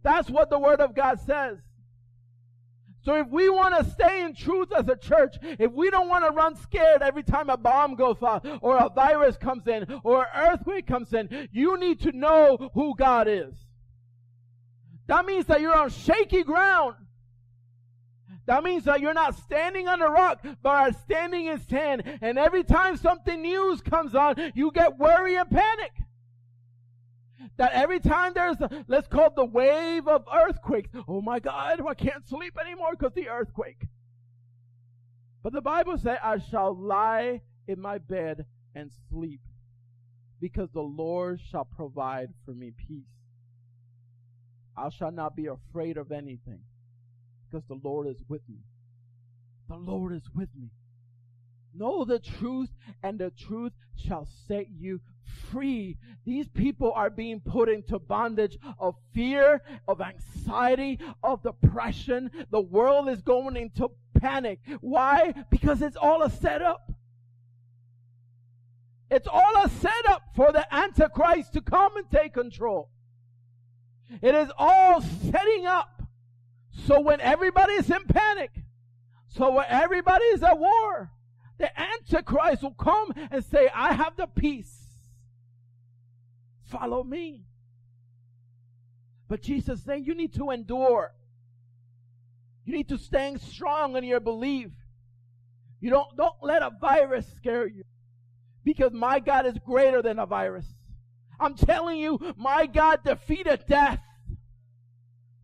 [0.03, 1.59] That's what the word of God says.
[3.07, 6.25] So if we want to stay in truth as a church, if we don't want
[6.25, 10.25] to run scared every time a bomb goes off or a virus comes in or
[10.25, 13.55] an earthquake comes in, you need to know who God is.
[15.07, 16.97] That means that you're on shaky ground.
[18.47, 22.03] That means that you're not standing on a rock, but are standing in sand.
[22.21, 25.93] And every time something news comes on, you get worry and panic.
[27.59, 30.91] That every time there's, a, let's call it the wave of earthquakes.
[31.09, 33.87] Oh my God, I can't sleep anymore because the earthquake.
[35.43, 39.41] But the Bible says, I shall lie in my bed and sleep
[40.41, 43.05] because the Lord shall provide for me peace.
[44.77, 46.61] I shall not be afraid of anything
[47.49, 48.59] because the Lord is with me.
[49.69, 50.71] The Lord is with me.
[51.77, 52.71] Know the truth,
[53.03, 55.01] and the truth shall set you
[55.51, 55.99] free.
[56.25, 62.31] These people are being put into bondage of fear, of anxiety, of depression.
[62.51, 64.61] The world is going into panic.
[64.81, 65.35] Why?
[65.51, 66.93] Because it's all a setup.
[69.11, 72.91] It's all a setup for the Antichrist to come and take control.
[74.23, 75.97] It is all setting up
[76.87, 78.51] so when everybody's in panic,
[79.29, 81.11] so when everybody's at war,
[81.59, 84.75] the Antichrist will come and say, I have the peace.
[86.65, 87.45] Follow me.
[89.29, 91.13] But Jesus saying you need to endure.
[92.65, 94.71] You need to stand strong in your belief.
[95.81, 97.85] You don't, don't let a virus scare you.
[98.65, 100.67] Because my God is greater than a virus.
[101.39, 104.01] I'm telling you, my God defeated death.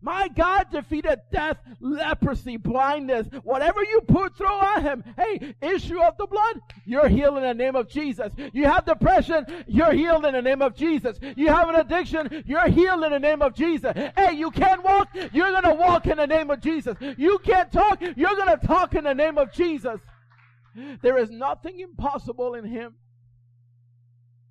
[0.03, 5.01] My God defeated death, leprosy, blindness, whatever you put throw at him.
[5.17, 8.29] Hey, issue of the blood, you're healed in the name of Jesus.
[8.51, 11.17] You have depression, you're healed in the name of Jesus.
[11.37, 13.93] You have an addiction, you're healed in the name of Jesus.
[14.17, 16.97] Hey, you can't walk, you're gonna walk in the name of Jesus.
[17.17, 20.01] You can't talk, you're gonna talk in the name of Jesus.
[21.01, 22.95] There is nothing impossible in him.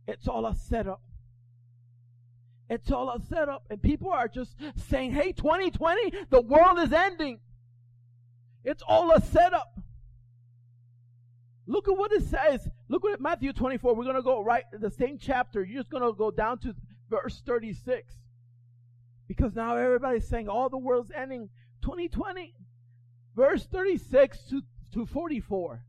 [0.09, 1.03] It's all a setup.
[2.73, 3.67] It's all a setup.
[3.69, 4.57] And people are just
[4.89, 7.39] saying, hey, 2020, the world is ending.
[8.65, 9.79] It's all a setup.
[11.67, 12.67] Look at what it says.
[12.89, 13.95] Look at Matthew 24.
[13.95, 15.63] We're going to go right the same chapter.
[15.63, 16.75] You're just going to go down to
[17.11, 18.11] verse 36.
[19.29, 21.51] Because now everybody's saying all the world's ending
[21.83, 22.55] 2020.
[23.37, 24.63] Verse 36 to,
[24.95, 25.85] to 44.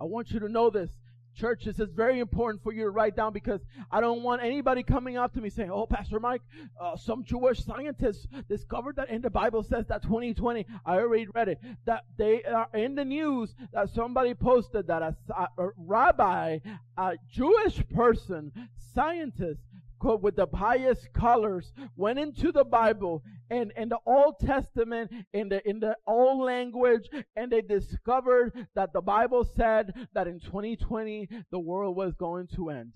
[0.00, 0.90] I want you to know this.
[1.34, 4.82] Church, this is very important for you to write down because I don't want anybody
[4.82, 6.42] coming up to me saying, Oh, Pastor Mike,
[6.80, 11.48] uh, some Jewish scientists discovered that in the Bible says that 2020, I already read
[11.48, 15.16] it, that they are in the news that somebody posted that a,
[15.58, 16.58] a rabbi,
[16.96, 18.52] a Jewish person,
[18.94, 19.62] scientist,
[20.02, 25.66] with the highest colors went into the Bible and in the Old Testament in the
[25.68, 31.58] in the old language and they discovered that the Bible said that in 2020 the
[31.58, 32.92] world was going to end.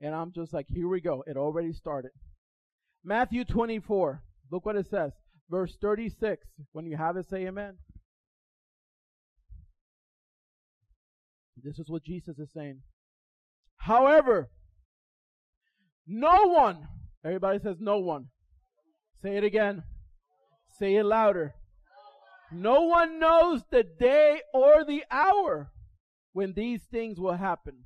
[0.00, 1.24] And I'm just like, here we go.
[1.26, 2.10] It already started.
[3.02, 4.22] Matthew 24.
[4.50, 5.12] Look what it says.
[5.48, 6.46] Verse 36.
[6.72, 7.76] When you have it, say amen.
[11.62, 12.80] This is what Jesus is saying.
[13.78, 14.50] However,
[16.06, 16.88] no one.
[17.24, 18.26] Everybody says no one.
[19.22, 19.82] Say it again.
[20.78, 21.54] Say it louder.
[22.52, 25.72] No one knows the day or the hour
[26.32, 27.84] when these things will happen.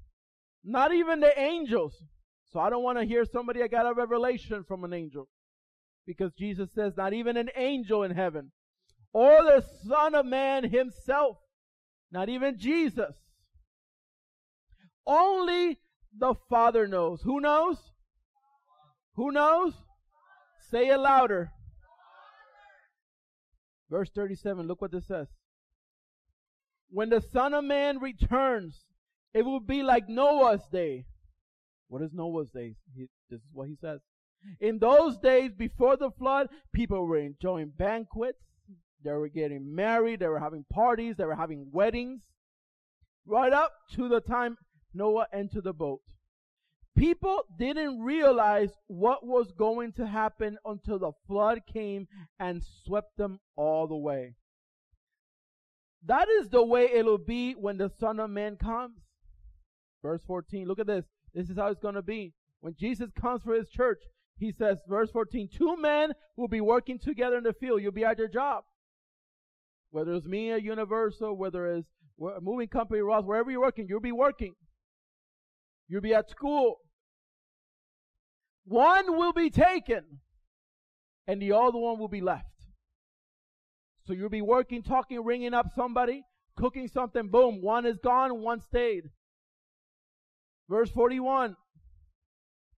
[0.63, 1.95] Not even the angels.
[2.53, 5.29] So I don't want to hear somebody I got a revelation from an angel.
[6.07, 8.51] Because Jesus says not even an angel in heaven.
[9.13, 11.39] Or the Son of Man himself.
[12.13, 13.15] Not even Jesus.
[15.07, 15.79] Only
[16.17, 17.23] the Father knows.
[17.23, 17.90] Who knows?
[19.21, 19.75] Who knows?
[20.71, 21.51] Say it louder.
[23.91, 25.27] Verse 37, look what this says.
[26.89, 28.87] When the Son of Man returns,
[29.35, 31.05] it will be like Noah's day.
[31.89, 32.77] What is Noah's day?
[32.97, 34.01] He, this is what he says.
[34.59, 38.39] In those days before the flood, people were enjoying banquets.
[39.05, 40.21] They were getting married.
[40.21, 41.17] They were having parties.
[41.19, 42.23] They were having weddings.
[43.27, 44.57] Right up to the time
[44.95, 46.01] Noah entered the boat.
[46.97, 53.41] People didn't realize what was going to happen until the flood came and swept them
[53.57, 54.35] all the way.
[56.07, 58.99] That is the way it'll be when the Son of Man comes.
[60.03, 61.05] Verse 14, look at this.
[61.35, 62.33] This is how it's going to be.
[62.61, 64.03] When Jesus comes for his church,
[64.39, 67.83] he says, verse 14, two men will be working together in the field.
[67.83, 68.65] You'll be at your job.
[69.91, 71.89] Whether it's me at Universal, whether it's
[72.21, 74.55] a moving company, Ross, wherever you're working, you'll be working.
[75.91, 76.79] You'll be at school.
[78.65, 80.21] One will be taken,
[81.27, 82.47] and the other one will be left.
[84.07, 86.23] So you'll be working, talking, ringing up somebody,
[86.57, 89.11] cooking something, boom, one is gone, one stayed.
[90.69, 91.57] Verse 41.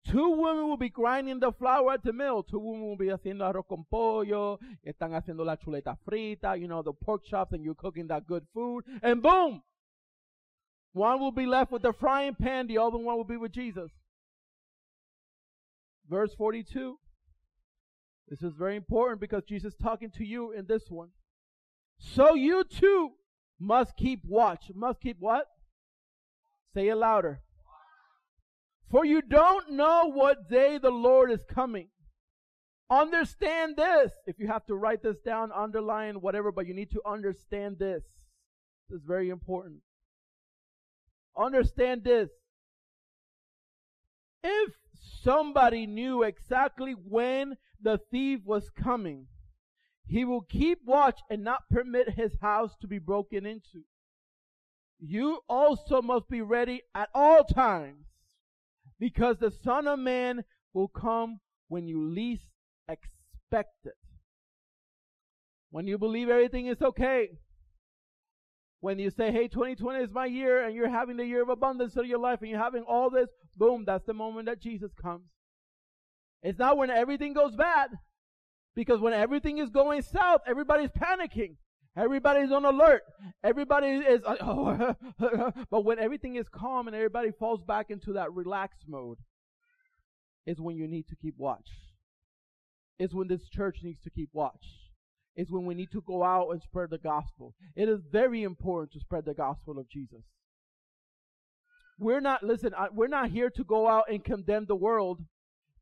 [0.07, 2.43] Two women will be grinding the flour at the mill.
[2.43, 4.59] Two women will be haciendo arroz con pollo.
[4.87, 8.47] Están haciendo la chuleta frita, you know, the pork chops, and you're cooking that good
[8.55, 8.85] food.
[9.03, 9.63] And boom!
[10.93, 13.91] One will be left with the frying pan, the other one will be with Jesus.
[16.09, 16.99] Verse 42.
[18.29, 21.09] This is very important because Jesus is talking to you in this one.
[21.99, 23.13] So you too
[23.59, 24.65] must keep watch.
[24.75, 25.47] Must keep what?
[26.75, 27.41] Say it louder.
[28.91, 31.89] For you don't know what day the Lord is coming.
[32.91, 34.13] Understand this.
[34.27, 38.03] If you have to write this down, underline, whatever, but you need to understand this.
[38.91, 39.81] This is very important.
[41.37, 42.29] Understand this.
[44.43, 44.73] If
[45.23, 49.27] somebody knew exactly when the thief was coming,
[50.07, 53.85] he will keep watch and not permit his house to be broken into.
[54.99, 58.07] You also must be ready at all times
[58.99, 62.49] because the Son of Man will come when you least
[62.89, 63.95] expect it.
[65.71, 67.31] When you believe everything is okay.
[68.83, 71.97] When you say, hey, 2020 is my year, and you're having the year of abundance
[71.97, 75.23] of your life, and you're having all this, boom, that's the moment that Jesus comes.
[76.43, 77.91] It's not when everything goes bad.
[78.75, 81.55] Because when everything is going south, everybody's panicking.
[81.97, 83.03] Everybody's on alert.
[83.45, 84.95] Everybody is, oh,
[85.71, 89.19] but when everything is calm and everybody falls back into that relaxed mode,
[90.45, 91.69] is when you need to keep watch.
[92.99, 94.67] Is when this church needs to keep watch.
[95.35, 97.55] Is when we need to go out and spread the gospel.
[97.75, 100.23] It is very important to spread the gospel of Jesus.
[101.99, 105.21] We're not, listen, we're not here to go out and condemn the world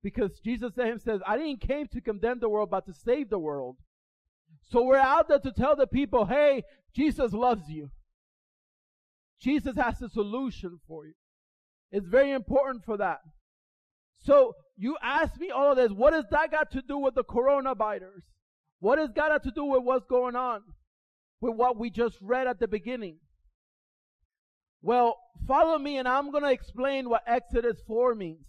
[0.02, 3.76] because Jesus says, I didn't came to condemn the world, but to save the world.
[4.70, 6.62] So we're out there to tell the people, hey,
[6.94, 7.90] Jesus loves you.
[9.40, 11.14] Jesus has a solution for you.
[11.90, 13.20] It's very important for that.
[14.18, 15.90] So you ask me all of this.
[15.90, 18.22] What has that got to do with the coronavirus?
[18.80, 20.62] What has that got to do with what's going on?
[21.40, 23.18] With what we just read at the beginning?
[24.82, 28.46] Well, follow me and I'm going to explain what Exodus 4 means.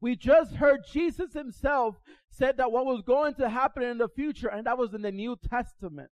[0.00, 1.96] We just heard Jesus himself
[2.28, 5.12] said that what was going to happen in the future, and that was in the
[5.12, 6.10] New Testament.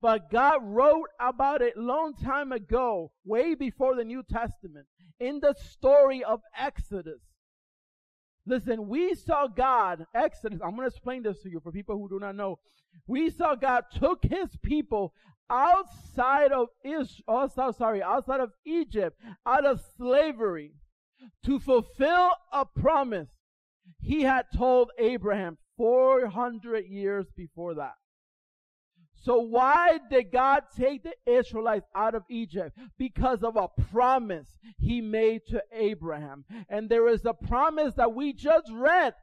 [0.00, 4.86] But God wrote about it long time ago, way before the New Testament,
[5.20, 7.20] in the story of Exodus.
[8.46, 12.08] Listen, we saw God, Exodus, I'm going to explain this to you for people who
[12.08, 12.58] do not know.
[13.06, 15.14] We saw God took his people
[15.50, 20.72] outside of Israel, oh, sorry, outside of Egypt, out of slavery,
[21.44, 23.28] to fulfill a promise
[24.00, 27.94] he had told Abraham 400 years before that.
[29.24, 32.76] So why did God take the Israelites out of Egypt?
[32.98, 36.44] Because of a promise he made to Abraham.
[36.68, 39.14] And there is a promise that we just read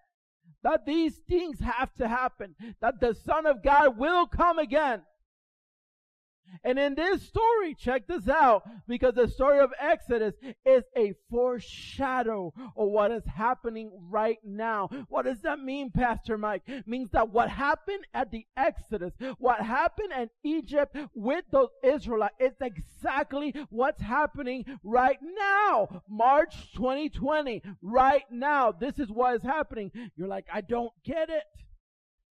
[0.64, 5.04] that these things have to happen, that the Son of God will come again.
[6.64, 10.36] And in this story, check this out, because the story of Exodus
[10.66, 14.90] is a foreshadow of what is happening right now.
[15.08, 16.64] What does that mean, Pastor Mike?
[16.86, 22.62] Means that what happened at the Exodus, what happened in Egypt with those Israelites, it's
[22.62, 26.02] exactly what's happening right now.
[26.10, 28.72] March 2020, right now.
[28.72, 29.92] This is what is happening.
[30.16, 31.44] You're like, I don't get it.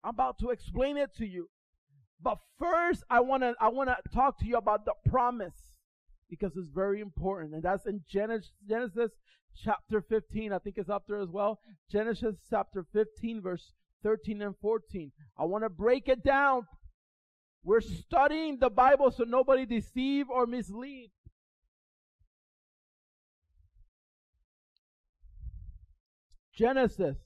[0.03, 1.49] I'm about to explain it to you.
[2.23, 5.73] But first, I want to I want to talk to you about the promise
[6.29, 9.11] because it's very important, and that's in Genesis, Genesis
[9.61, 10.53] chapter 15.
[10.53, 11.59] I think it's up there as well.
[11.91, 15.11] Genesis chapter 15, verse 13 and 14.
[15.37, 16.65] I want to break it down.
[17.63, 21.11] We're studying the Bible so nobody deceive or mislead.
[26.53, 27.17] Genesis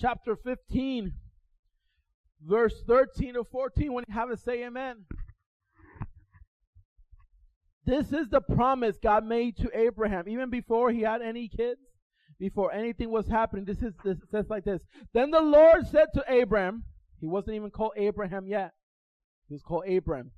[0.00, 1.12] chapter 15
[2.46, 5.04] verse 13 or 14 when you have it say amen.
[7.84, 11.80] This is the promise God made to Abraham, even before he had any kids,
[12.38, 13.64] before anything was happening.
[13.64, 14.80] This is this says like this.
[15.12, 16.84] Then the Lord said to Abraham,
[17.20, 18.72] he wasn't even called Abraham yet.
[19.48, 20.30] He was called Abram.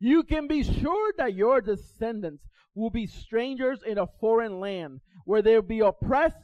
[0.00, 2.44] You can be sure that your descendants
[2.74, 6.36] will be strangers in a foreign land where they'll be oppressed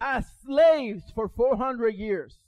[0.00, 2.38] as slaves for 400 years.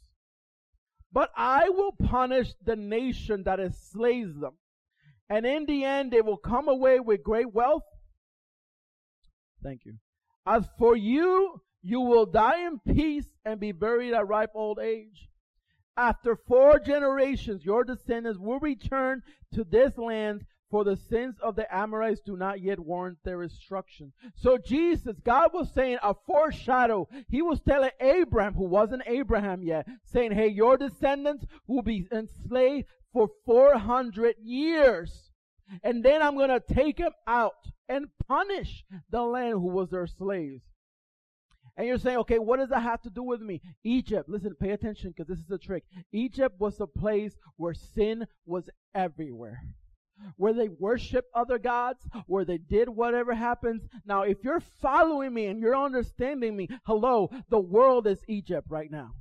[1.12, 4.54] But I will punish the nation that enslaves them.
[5.28, 7.84] And in the end, they will come away with great wealth.
[9.62, 9.94] Thank you.
[10.46, 15.28] As for you, you will die in peace and be buried at ripe old age.
[15.96, 19.22] After four generations, your descendants will return
[19.54, 24.12] to this land for the sins of the Amorites do not yet warrant their destruction.
[24.36, 27.08] So Jesus, God was saying a foreshadow.
[27.28, 32.86] He was telling Abraham, who wasn't Abraham yet, saying, hey, your descendants will be enslaved
[33.12, 35.30] for 400 years.
[35.82, 37.52] And then I'm going to take them out
[37.88, 40.62] and punish the land who was their slaves.
[41.76, 43.60] And you're saying, okay, what does that have to do with me?
[43.84, 45.84] Egypt, listen, pay attention because this is a trick.
[46.12, 49.62] Egypt was a place where sin was everywhere.
[50.36, 53.82] Where they worship other gods, where they did whatever happens.
[54.04, 58.90] Now, if you're following me and you're understanding me, hello, the world is Egypt right
[58.90, 59.12] now.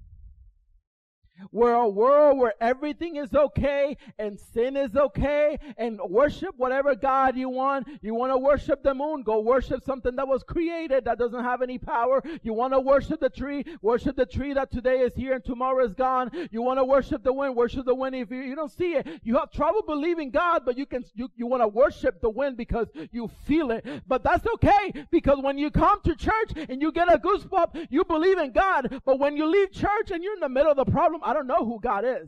[1.51, 7.35] We're a world where everything is okay and sin is okay and worship whatever God
[7.35, 7.87] you want.
[8.01, 11.61] You want to worship the moon, go worship something that was created that doesn't have
[11.61, 12.21] any power.
[12.43, 15.85] You want to worship the tree, worship the tree that today is here and tomorrow
[15.85, 16.31] is gone.
[16.51, 18.15] You want to worship the wind, worship the wind.
[18.15, 21.29] If you, you don't see it, you have trouble believing God, but you can, you,
[21.35, 23.85] you want to worship the wind because you feel it.
[24.07, 28.03] But that's okay because when you come to church and you get a goosebump, you
[28.03, 29.01] believe in God.
[29.05, 31.45] But when you leave church and you're in the middle of the problem, I don't
[31.45, 32.27] know who God is.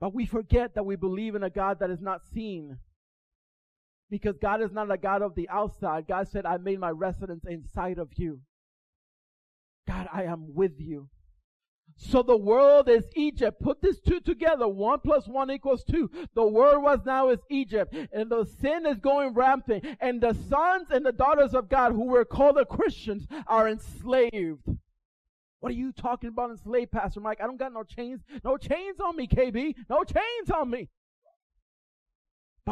[0.00, 2.76] But we forget that we believe in a God that is not seen.
[4.10, 6.06] Because God is not a God of the outside.
[6.06, 8.40] God said, I made my residence inside of you.
[9.88, 11.08] God, I am with you.
[11.96, 13.62] So the world is Egypt.
[13.62, 14.68] Put these two together.
[14.68, 16.10] One plus one equals two.
[16.34, 17.94] The world was now is Egypt.
[18.12, 19.86] And the sin is going rampant.
[20.00, 24.68] And the sons and the daughters of God who were called the Christians are enslaved.
[25.60, 27.38] What are you talking about enslaved, Pastor Mike?
[27.40, 28.22] I don't got no chains.
[28.42, 29.74] No chains on me, KB.
[29.88, 30.88] No chains on me.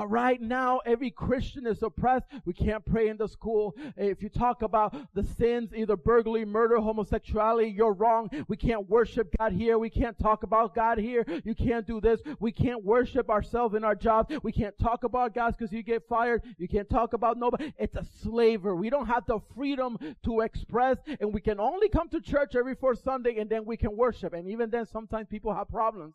[0.07, 2.27] Right now, every Christian is oppressed.
[2.45, 3.75] We can't pray in the school.
[3.97, 8.31] If you talk about the sins, either burglary, murder, homosexuality, you're wrong.
[8.49, 9.79] We can't worship God here.
[9.79, 11.25] We can't talk about God here.
[11.45, 12.21] You can't do this.
[12.41, 14.35] We can't worship ourselves in our jobs.
[14.43, 16.43] We can't talk about God because you get fired.
[16.59, 17.73] You can't talk about nobody.
[17.79, 18.75] It's a slavery.
[18.75, 22.75] We don't have the freedom to express, and we can only come to church every
[22.75, 24.33] fourth Sunday, and then we can worship.
[24.33, 26.15] And even then, sometimes people have problems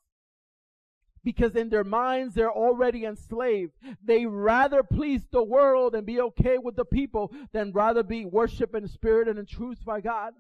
[1.24, 3.74] because in their minds they're already enslaved.
[4.04, 8.76] They rather please the world and be okay with the people than rather be worshiped
[8.76, 10.34] in spirit and in truth by God.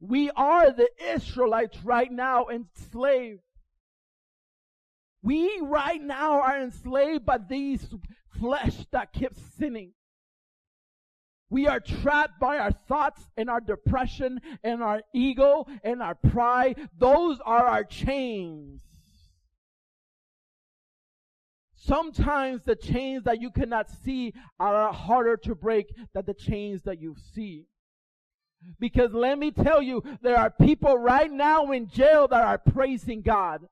[0.00, 3.40] We are the Israelites right now enslaved.
[5.22, 7.86] We right now are enslaved by these
[8.38, 9.92] flesh that keeps sinning.
[11.48, 16.88] We are trapped by our thoughts and our depression and our ego and our pride.
[16.98, 18.82] Those are our chains.
[21.86, 27.00] Sometimes the chains that you cannot see are harder to break than the chains that
[27.00, 27.66] you see.
[28.80, 33.22] Because let me tell you, there are people right now in jail that are praising
[33.22, 33.68] God.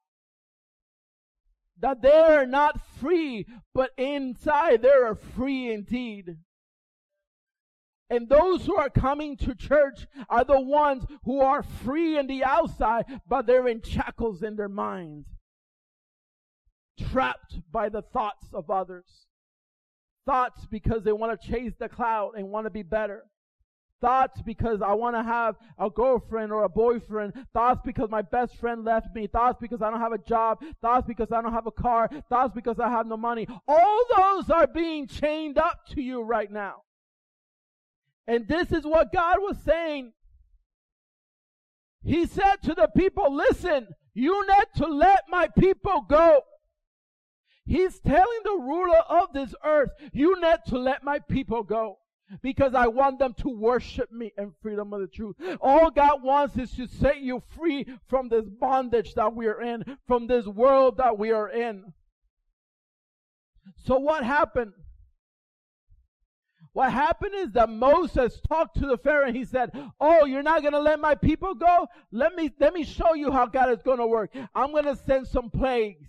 [1.81, 6.37] That they are not free, but inside they are free indeed.
[8.09, 12.45] And those who are coming to church are the ones who are free in the
[12.45, 15.34] outside, but they're in shackles in their minds
[16.99, 19.27] trapped by the thoughts of others.
[20.27, 23.25] Thoughts because they want to chase the cloud and want to be better.
[24.01, 27.33] Thoughts because I want to have a girlfriend or a boyfriend.
[27.55, 29.27] Thoughts because my best friend left me.
[29.27, 30.63] Thoughts because I don't have a job.
[30.83, 32.11] Thoughts because I don't have a car.
[32.29, 33.47] Thoughts because I have no money.
[33.67, 36.83] All those are being chained up to you right now.
[38.27, 40.13] And this is what God was saying.
[42.03, 46.43] He said to the people, listen, you need to let my people go.
[47.67, 51.99] He's telling the ruler of this earth, you need to let my people go
[52.43, 55.37] because I want them to worship me in freedom of the truth.
[55.61, 59.85] All God wants is to set you free from this bondage that we are in,
[60.07, 61.93] from this world that we are in.
[63.87, 64.73] So what happened?
[66.73, 70.63] What happened is that Moses talked to the Pharaoh and he said, Oh, you're not
[70.63, 71.87] going to let my people go?
[72.11, 74.35] Let me, let me show you how God is going to work.
[74.55, 76.09] I'm going to send some plagues.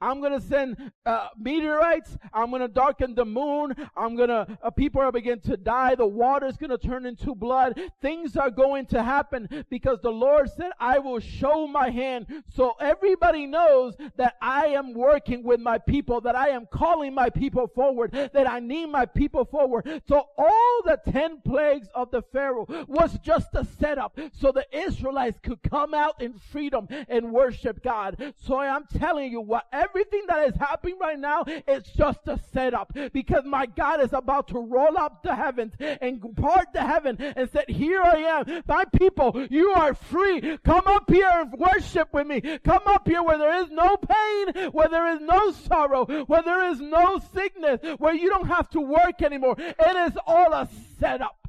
[0.00, 2.16] I'm going to send uh, meteorites.
[2.32, 3.74] I'm going to darken the moon.
[3.96, 5.94] I'm going to, uh, people are begin to die.
[5.94, 7.80] The water is going to turn into blood.
[8.00, 12.26] Things are going to happen because the Lord said, I will show my hand.
[12.54, 17.30] So everybody knows that I am working with my people, that I am calling my
[17.30, 20.02] people forward, that I need my people forward.
[20.08, 25.38] So all the 10 plagues of the Pharaoh was just a setup so the Israelites
[25.42, 28.34] could come out in freedom and worship God.
[28.36, 32.92] So I'm telling you, whatever everything that is happening right now is just a setup
[33.12, 37.50] because my God is about to roll up the heavens and part the heaven and
[37.50, 38.62] said, here I am.
[38.66, 40.58] My people, you are free.
[40.64, 42.40] Come up here and worship with me.
[42.64, 46.70] Come up here where there is no pain, where there is no sorrow, where there
[46.70, 49.56] is no sickness, where you don't have to work anymore.
[49.58, 50.68] It is all a
[50.98, 51.41] setup.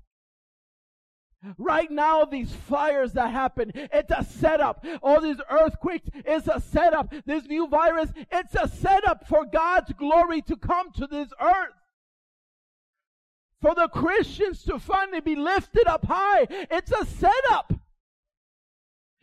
[1.57, 4.85] Right now, these fires that happen, it's a setup.
[5.01, 7.13] All these earthquakes, it's a setup.
[7.25, 11.73] This new virus, it's a setup for God's glory to come to this earth.
[13.61, 17.73] For the Christians to finally be lifted up high, it's a setup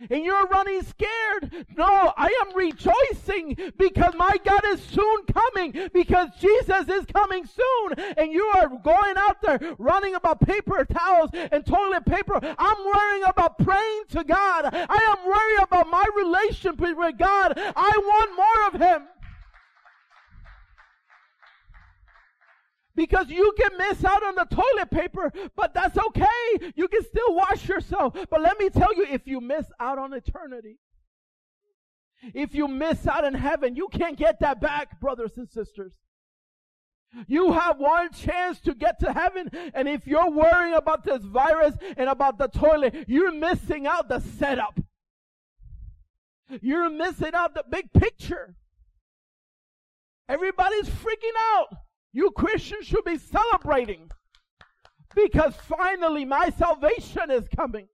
[0.08, 1.66] and you're running scared.
[1.76, 7.98] No, I am rejoicing because my God is soon coming because Jesus is coming soon
[8.16, 12.38] and you are going out there running about paper towels and toilet paper.
[12.58, 14.70] I'm worrying about praying to God.
[14.72, 17.54] I am worried about my relationship with God.
[17.56, 19.08] I want more of Him.
[23.00, 26.70] Because you can miss out on the toilet paper, but that's okay.
[26.74, 28.14] You can still wash yourself.
[28.28, 30.76] But let me tell you, if you miss out on eternity,
[32.34, 35.94] if you miss out in heaven, you can't get that back, brothers and sisters.
[37.26, 41.76] You have one chance to get to heaven, and if you're worrying about this virus
[41.96, 44.78] and about the toilet, you're missing out the setup.
[46.60, 48.56] You're missing out the big picture.
[50.28, 51.78] Everybody's freaking out.
[52.12, 54.10] You Christians should be celebrating
[55.14, 57.88] because finally my salvation is coming.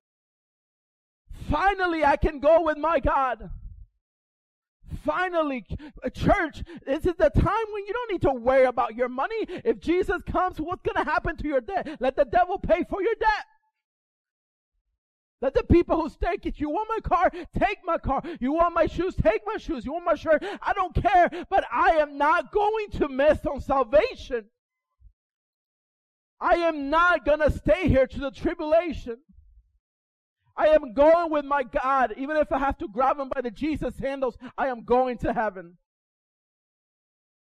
[1.50, 3.50] Finally, I can go with my God.
[5.04, 5.64] Finally,
[6.04, 9.46] uh, church, this is the time when you don't need to worry about your money.
[9.64, 11.96] If Jesus comes, what's going to happen to your debt?
[12.00, 13.46] Let the devil pay for your debt.
[15.43, 17.30] Let the people who stake it, you want my car?
[17.59, 18.22] Take my car.
[18.41, 19.14] You want my shoes?
[19.14, 19.84] Take my shoes.
[19.84, 20.43] You want my shirt?
[20.62, 24.47] I don't care, but I am not going to miss on salvation.
[26.41, 29.18] I am not gonna stay here to the tribulation.
[30.57, 33.51] I am going with my God, even if I have to grab him by the
[33.51, 35.76] Jesus handles, I am going to heaven.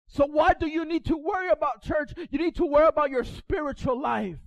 [0.07, 2.13] So why do you need to worry about church?
[2.31, 4.37] You need to worry about your spiritual life.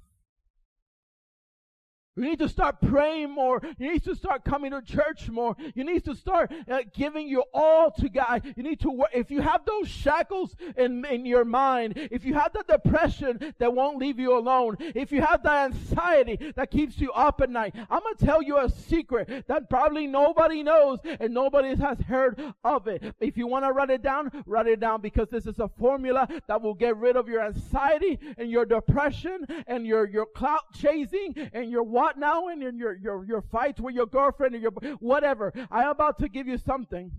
[2.18, 3.62] You need to start praying more.
[3.78, 5.56] You need to start coming to church more.
[5.74, 8.42] You need to start uh, giving your all to God.
[8.56, 9.10] You need to work.
[9.14, 13.72] If you have those shackles in, in your mind, if you have the depression that
[13.72, 17.74] won't leave you alone, if you have the anxiety that keeps you up at night,
[17.88, 22.42] I'm going to tell you a secret that probably nobody knows and nobody has heard
[22.64, 23.14] of it.
[23.20, 26.28] If you want to write it down, write it down because this is a formula
[26.48, 31.34] that will get rid of your anxiety and your depression and your, your clout chasing
[31.52, 35.52] and your what now in your, your, your fights with your girlfriend or your whatever.
[35.70, 37.10] I'm about to give you something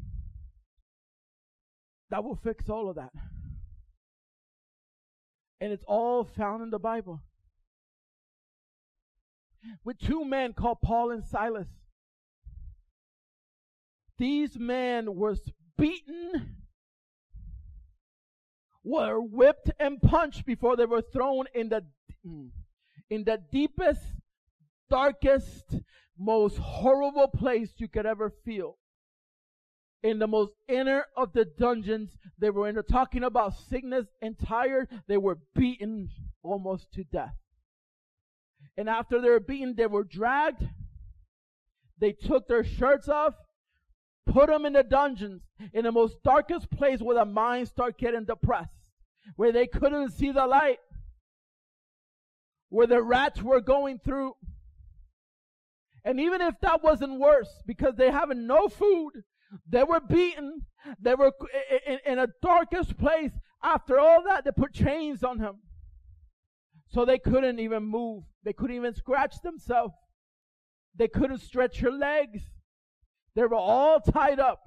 [2.10, 3.12] that will fix all of that.
[5.62, 7.22] And it's all found in the Bible.
[9.84, 11.68] With two men called Paul and Silas.
[14.18, 15.36] These men were
[15.78, 16.56] beaten,
[18.84, 21.84] were whipped and punched before they were thrown in the
[23.10, 24.02] in the deepest
[24.90, 25.76] darkest,
[26.18, 28.78] most horrible place you could ever feel.
[30.02, 34.38] In the most inner of the dungeons, they were in there talking about sickness and
[34.40, 34.88] tired.
[35.08, 36.10] They were beaten
[36.42, 37.36] almost to death.
[38.78, 40.64] And after they were beaten, they were dragged.
[42.00, 43.34] They took their shirts off,
[44.26, 45.42] put them in the dungeons,
[45.74, 48.92] in the most darkest place where the minds start getting depressed,
[49.36, 50.80] where they couldn't see the light,
[52.70, 54.36] where the rats were going through,
[56.04, 59.24] and even if that wasn't worse, because they having no food,
[59.68, 60.66] they were beaten,
[61.00, 61.32] they were
[61.86, 63.32] in, in a darkest place.
[63.62, 65.58] After all that, they put chains on him.
[66.88, 68.24] So they couldn't even move.
[68.44, 69.94] They couldn't even scratch themselves.
[70.96, 72.42] They couldn't stretch their legs.
[73.36, 74.60] They were all tied up.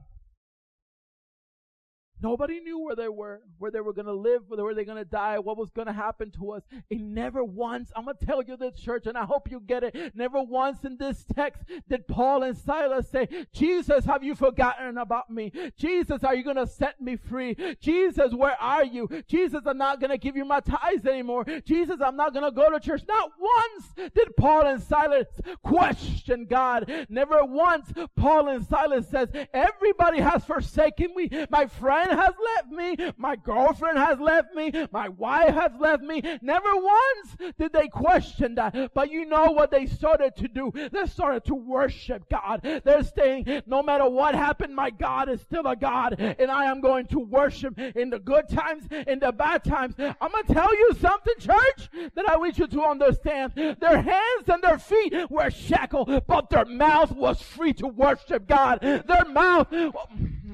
[2.23, 4.97] Nobody knew where they were, where they were going to live, where they were going
[4.99, 6.63] to die, what was going to happen to us.
[6.91, 9.83] And never once, I'm going to tell you this, church, and I hope you get
[9.83, 10.15] it.
[10.15, 15.31] Never once in this text did Paul and Silas say, Jesus, have you forgotten about
[15.31, 15.53] me?
[15.77, 17.57] Jesus, are you going to set me free?
[17.81, 19.09] Jesus, where are you?
[19.27, 21.45] Jesus, I'm not going to give you my tithes anymore.
[21.65, 23.03] Jesus, I'm not going to go to church.
[23.09, 25.27] Not once did Paul and Silas
[25.63, 26.91] question God.
[27.09, 31.29] Never once Paul and Silas says, everybody has forsaken me.
[31.51, 33.13] My friend husband has left me.
[33.17, 34.73] My girlfriend has left me.
[34.91, 36.23] My wife has left me.
[36.41, 38.93] Never once did they question that.
[38.95, 40.73] But you know what they started to do?
[40.93, 42.61] They started to worship God.
[42.85, 46.81] They're saying, no matter what happened, my God is still a God and I am
[46.81, 49.95] going to worship in the good times, in the bad times.
[49.99, 53.53] I'm going to tell you something, church, that I want you to understand.
[53.55, 58.81] Their hands and their feet were shackled, but their mouth was free to worship God.
[58.81, 59.69] Their mouth,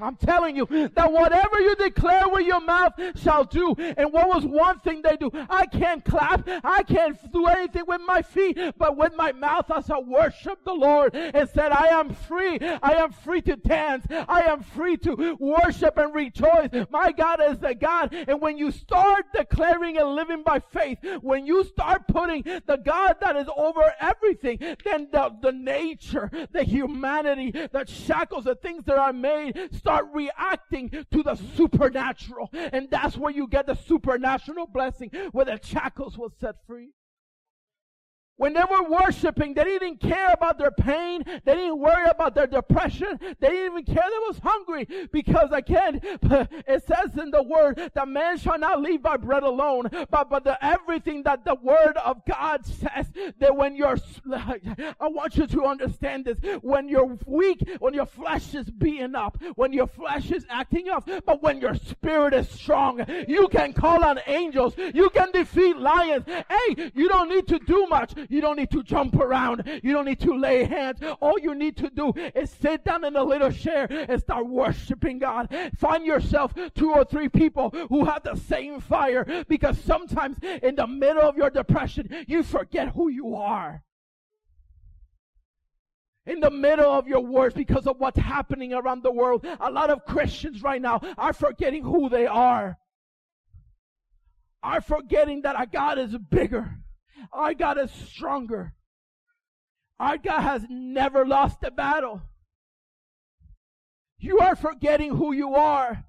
[0.02, 3.74] I'm telling you that whatever you declare with your mouth shall do.
[3.78, 5.30] And what was one thing they do?
[5.48, 6.48] I can't clap.
[6.64, 10.72] I can't do anything with my feet, but with my mouth I shall worship the
[10.72, 12.58] Lord and said, I am free.
[12.60, 14.06] I am free to dance.
[14.10, 16.70] I am free to worship and rejoice.
[16.90, 18.14] My God is the God.
[18.14, 23.16] And when you start declaring and living by faith, when you start putting the God
[23.20, 28.98] that is over everything, then the, the nature, the humanity, the shackles, the things that
[28.98, 32.50] are made start reacting to the supernatural.
[32.52, 36.90] And that's where you get the supernatural blessing where the shackles will set free.
[38.38, 41.24] When they were worshiping, they didn't care about their pain.
[41.44, 43.18] They didn't worry about their depression.
[43.20, 48.08] They didn't even care they was hungry because again, it says in the word that
[48.08, 52.24] man shall not live by bread alone, but, but the, everything that the word of
[52.26, 53.10] God says
[53.40, 53.96] that when you're,
[54.32, 59.42] I want you to understand this, when you're weak, when your flesh is beaten up,
[59.56, 64.04] when your flesh is acting up, but when your spirit is strong, you can call
[64.04, 64.74] on angels.
[64.94, 66.24] You can defeat lions.
[66.26, 68.14] Hey, you don't need to do much.
[68.28, 69.62] You don't need to jump around.
[69.82, 71.00] You don't need to lay hands.
[71.20, 75.18] All you need to do is sit down in a little chair and start worshiping
[75.18, 75.48] God.
[75.76, 80.86] Find yourself two or three people who have the same fire because sometimes in the
[80.86, 83.82] middle of your depression, you forget who you are
[86.28, 89.44] in the middle of your words because of what's happening around the world.
[89.60, 92.76] A lot of Christians right now are forgetting who they are.
[94.62, 96.78] Are forgetting that our God is bigger.
[97.32, 98.74] Our God is stronger.
[100.00, 102.22] Our God has never lost a battle.
[104.18, 106.04] You are forgetting who you are.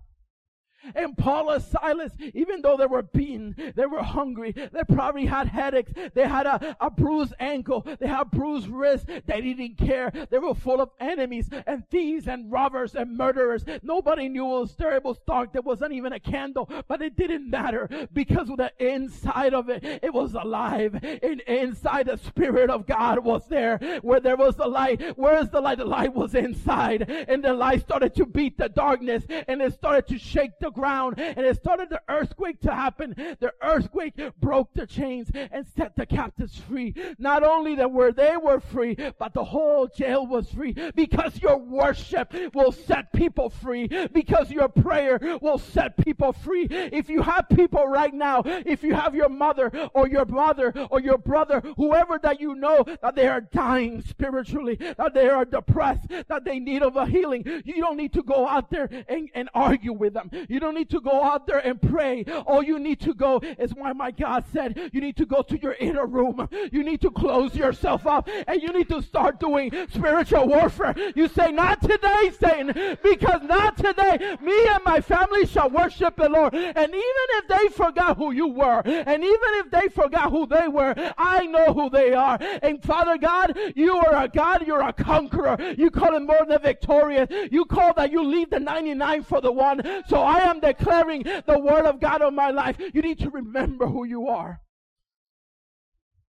[0.95, 5.47] And Paul and Silas, even though they were beaten, they were hungry, they probably had
[5.47, 10.11] headaches, they had a, a bruised ankle, they had bruised wrist, they didn't care.
[10.29, 13.65] They were full of enemies and thieves and robbers and murderers.
[13.83, 14.95] Nobody knew it was there.
[14.95, 15.53] It was dark.
[15.53, 20.13] There wasn't even a candle, but it didn't matter because the inside of it, it
[20.13, 20.99] was alive.
[21.03, 23.77] And inside the Spirit of God was there.
[24.01, 25.77] Where there was the light, where is the light?
[25.77, 27.09] The light was inside.
[27.27, 31.19] And the light started to beat the darkness and it started to shake the ground
[31.19, 33.15] and it started the earthquake to happen.
[33.39, 36.93] The earthquake broke the chains and set the captives free.
[37.17, 41.57] Not only that were they were free, but the whole jail was free because your
[41.57, 46.67] worship will set people free because your prayer will set people free.
[46.69, 50.99] If you have people right now, if you have your mother or your brother or
[50.99, 56.07] your brother, whoever that you know that they are dying spiritually, that they are depressed,
[56.27, 59.49] that they need of a healing, you don't need to go out there and, and
[59.53, 60.29] argue with them.
[60.47, 62.25] You you don't need to go out there and pray.
[62.45, 65.57] All you need to go is why my God said you need to go to
[65.57, 66.49] your inner room.
[66.73, 70.93] You need to close yourself up and you need to start doing spiritual warfare.
[71.15, 74.35] You say, not today, Satan, because not today.
[74.41, 76.53] Me and my family shall worship the Lord.
[76.53, 80.67] And even if they forgot who you were, and even if they forgot who they
[80.67, 82.37] were, I know who they are.
[82.61, 85.55] And Father God, you are a God, you're a conqueror.
[85.77, 87.29] You call it more than victorious.
[87.49, 89.81] You call that you leave the 99 for the one.
[90.09, 93.87] So I am declaring the word of God on my life, you need to remember
[93.87, 94.61] who you are.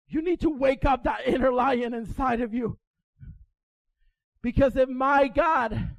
[0.07, 2.78] You need to wake up that inner lion inside of you.
[4.41, 5.95] Because if my God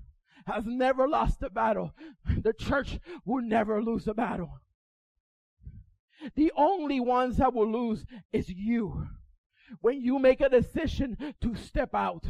[0.47, 1.93] has never lost a battle,
[2.43, 4.61] the church will never lose a battle.
[6.35, 9.09] The only ones that will lose is you.
[9.81, 12.27] When you make a decision to step out,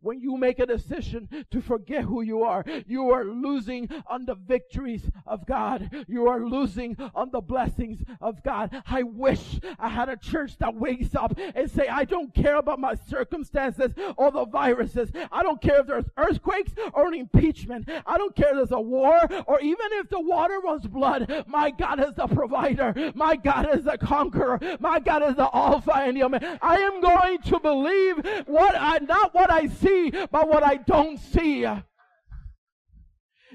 [0.00, 4.34] when you make a decision to forget who you are, you are losing on the
[4.34, 5.90] victories of God.
[6.08, 8.70] You are losing on the blessings of God.
[8.86, 12.80] I wish I had a church that wakes up and say, I don't care about
[12.80, 15.10] my circumstances or the viruses.
[15.30, 17.88] I don't care if there's earthquakes or an impeachment.
[18.06, 21.44] I don't care if there's a war or even if the water was blood.
[21.46, 23.12] My God is the provider.
[23.14, 24.60] My God is the conqueror.
[24.80, 26.58] My God is the Alpha and the Omega.
[26.62, 28.16] I am going to believe
[28.46, 29.83] what I, not what I see,
[30.30, 31.66] but what I don't see.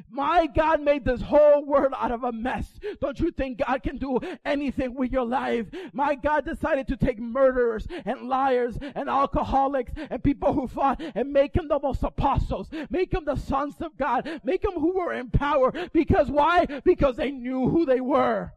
[0.09, 2.79] My God made this whole world out of a mess.
[3.01, 5.67] Don't you think God can do anything with your life?
[5.93, 11.33] My God decided to take murderers and liars and alcoholics and people who fought and
[11.33, 15.13] make them the most apostles, make them the sons of God, make them who were
[15.13, 15.73] in power.
[15.93, 16.65] Because why?
[16.83, 18.53] Because they knew who they were.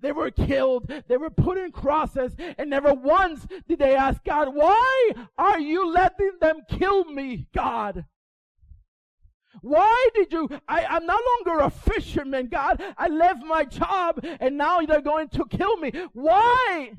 [0.00, 0.92] They were killed.
[1.08, 2.34] They were put in crosses.
[2.58, 8.04] And never once did they ask God, why are you letting them kill me, God?
[9.62, 10.48] Why did you?
[10.68, 12.82] I, I'm no longer a fisherman, God.
[12.96, 15.92] I left my job and now they're going to kill me.
[16.12, 16.92] Why?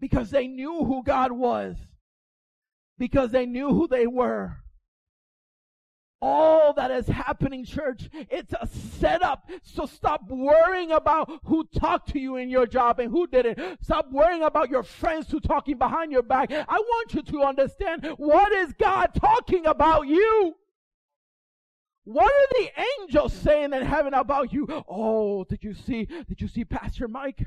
[0.00, 1.76] Because they knew who God was.
[2.98, 4.60] Because they knew who they were
[6.22, 9.48] all that is happening, church, it's a setup.
[9.62, 13.82] So stop worrying about who talked to you in your job and who didn't.
[13.82, 16.52] Stop worrying about your friends who talking behind your back.
[16.52, 20.54] I want you to understand what is God talking about you?
[22.04, 22.70] What are the
[23.02, 24.66] angels saying in heaven about you?
[24.88, 27.46] Oh, did you see, did you see Pastor Mike?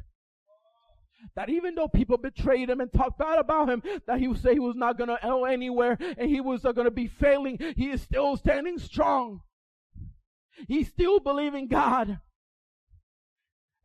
[1.35, 4.53] That even though people betrayed him and talked bad about him, that he would say
[4.53, 7.59] he was not going to go anywhere and he was uh, going to be failing,
[7.75, 9.41] he is still standing strong.
[10.67, 12.19] He's still believing God.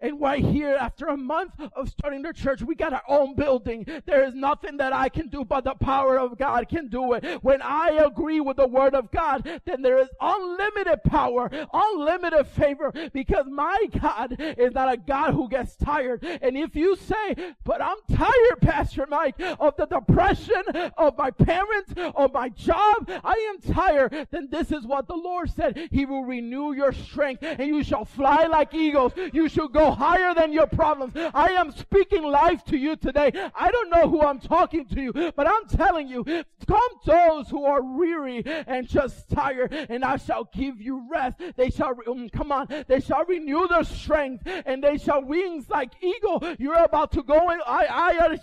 [0.01, 3.84] And right here, after a month of starting the church, we got our own building.
[4.07, 7.42] There is nothing that I can do, but the power of God can do it.
[7.42, 12.92] When I agree with the word of God, then there is unlimited power, unlimited favor,
[13.12, 16.22] because my God is not a God who gets tired.
[16.22, 20.62] And if you say, but I'm tired, Pastor Mike, of the depression
[20.96, 25.51] of my parents, of my job, I am tired, then this is what the Lord
[25.51, 25.88] said.
[25.90, 29.12] He will renew your strength and you shall fly like eagles.
[29.32, 31.14] You shall go higher than your problems.
[31.34, 33.30] I am speaking life to you today.
[33.55, 37.64] I don't know who I'm talking to you, but I'm telling you, come those who
[37.64, 41.39] are weary and just tired, and I shall give you rest.
[41.57, 45.93] They shall, um, come on, they shall renew their strength, and they shall wings like
[46.03, 46.43] eagle.
[46.59, 47.61] You're about to go in.
[47.66, 48.39] I,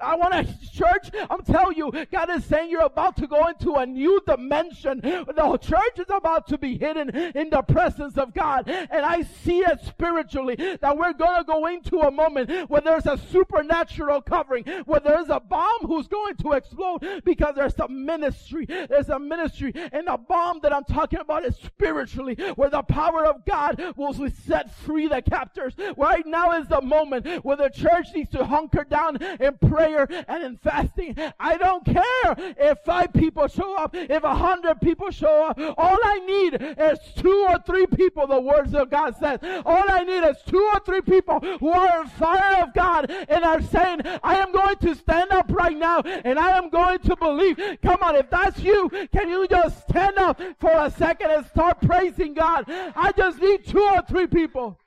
[0.00, 1.10] I, I want a church.
[1.30, 5.00] I'm telling you, God is saying you're about to go into a new dimension.
[5.00, 9.60] The church is about to be hidden in the presence of God, and I see
[9.60, 10.56] it spiritually
[10.86, 15.28] that we're going to go into a moment where there's a supernatural covering, where there's
[15.30, 18.66] a bomb who's going to explode because there's a ministry.
[18.66, 23.26] There's a ministry and the bomb that I'm talking about is spiritually where the power
[23.26, 24.14] of God will
[24.44, 25.74] set free the captors.
[25.96, 30.44] Right now is the moment where the church needs to hunker down in prayer and
[30.44, 31.16] in fasting.
[31.40, 35.58] I don't care if five people show up, if a hundred people show up.
[35.76, 39.40] All I need is two or three people, the words of God says.
[39.64, 43.62] All I need is two three people who are in fire of God and are
[43.62, 47.58] saying, I am going to stand up right now and I am going to believe.
[47.82, 51.80] Come on, if that's you, can you just stand up for a second and start
[51.80, 52.64] praising God?
[52.68, 54.78] I just need two or three people.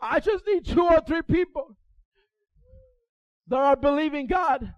[0.00, 1.76] I just need two or three people
[3.48, 4.74] that are believing God.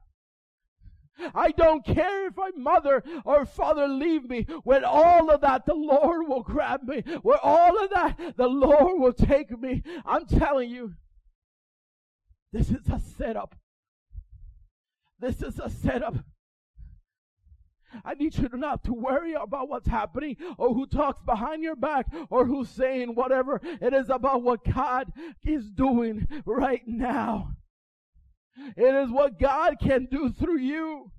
[1.35, 4.47] I don't care if my mother or father leave me.
[4.64, 7.03] When all of that, the Lord will grab me.
[7.23, 9.83] When all of that, the Lord will take me.
[10.05, 10.95] I'm telling you,
[12.53, 13.55] this is a setup.
[15.21, 16.16] This is a setup.
[18.05, 22.07] I need you not to worry about what's happening or who talks behind your back
[22.31, 23.61] or who's saying whatever.
[23.81, 25.12] It is about what God
[25.45, 27.57] is doing right now.
[28.77, 31.11] It is what God can do through you.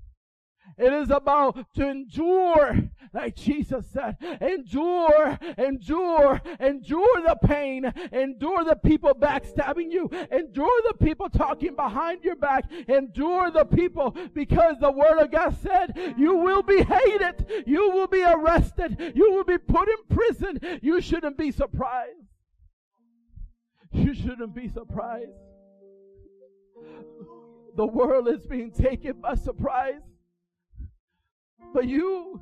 [0.78, 8.78] It is about to endure, like Jesus said, endure, endure, endure the pain, endure the
[8.78, 14.92] people backstabbing you, endure the people talking behind your back, endure the people because the
[14.92, 19.58] word of God said you will be hated, you will be arrested, you will be
[19.58, 20.80] put in prison.
[20.82, 22.16] You shouldn't be surprised.
[23.92, 25.32] You shouldn't be surprised.
[27.76, 30.02] The world is being taken by surprise.
[31.74, 32.42] But you,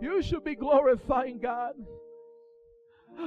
[0.00, 1.72] you should be glorifying God.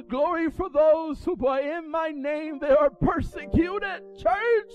[0.09, 4.01] Glory for those who by in my name they are persecuted.
[4.17, 4.73] Church,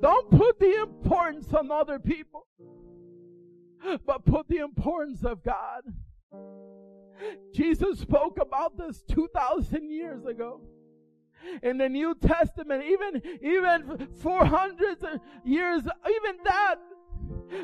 [0.00, 2.46] don't put the importance on other people,
[4.06, 5.82] but put the importance of God.
[7.54, 10.60] Jesus spoke about this 2,000 years ago.
[11.62, 16.76] In the New Testament, even, even 400 years, even that,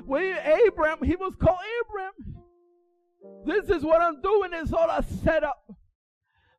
[0.05, 2.37] when Abram, he was called Abram.
[3.45, 5.71] This is what I'm doing, is all a setup.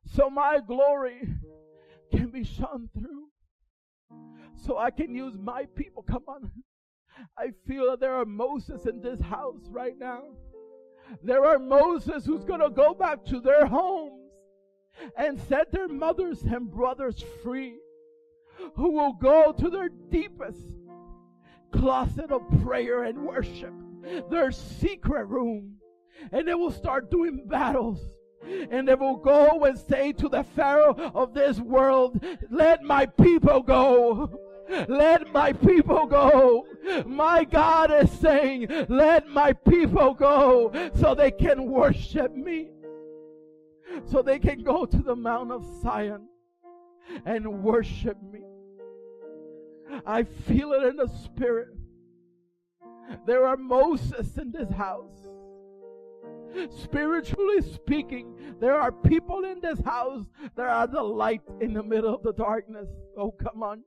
[0.06, 1.28] So my glory
[2.10, 3.28] can be shone through.
[4.56, 6.02] So I can use my people.
[6.02, 6.50] Come on.
[7.36, 10.22] I feel that there are Moses in this house right now.
[11.22, 14.27] There are Moses who's going to go back to their homes
[15.16, 17.76] and set their mothers and brothers free,
[18.74, 20.66] who will go to their deepest
[21.72, 23.72] closet of prayer and worship,
[24.30, 25.76] their secret room,
[26.32, 28.00] and they will start doing battles.
[28.70, 33.62] And they will go and say to the Pharaoh of this world, Let my people
[33.62, 34.38] go.
[34.88, 36.66] Let my people go.
[37.04, 42.70] My God is saying, Let my people go so they can worship me.
[44.04, 46.28] So they can go to the Mount of Zion
[47.24, 48.40] and worship me.
[50.06, 51.68] I feel it in the spirit.
[53.26, 55.28] There are Moses in this house.
[56.70, 60.24] Spiritually speaking, there are people in this house
[60.56, 62.88] that are the light in the middle of the darkness.
[63.16, 63.82] Oh, come on.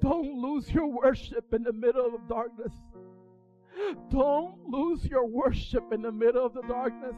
[0.00, 2.72] Don't lose your worship in the middle of darkness.
[4.10, 7.14] Don't lose your worship in the middle of the darkness.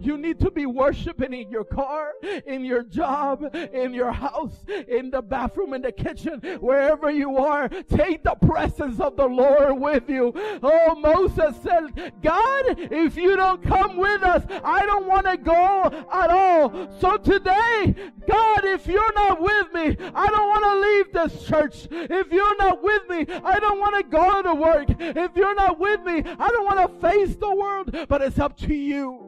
[0.00, 2.12] You need to be worshiping in your car,
[2.46, 7.68] in your job, in your house, in the bathroom, in the kitchen, wherever you are.
[7.68, 10.32] Take the presence of the Lord with you.
[10.62, 16.06] Oh, Moses said, God, if you don't come with us, I don't want to go
[16.12, 16.88] at all.
[17.00, 17.94] So today,
[18.26, 21.88] God, if you're not with me, I don't want to leave this church.
[21.90, 24.88] If you're not with me, I don't want to go to work.
[24.98, 27.94] If you're not with me, I don't want to face the world.
[28.08, 29.27] But it's up to you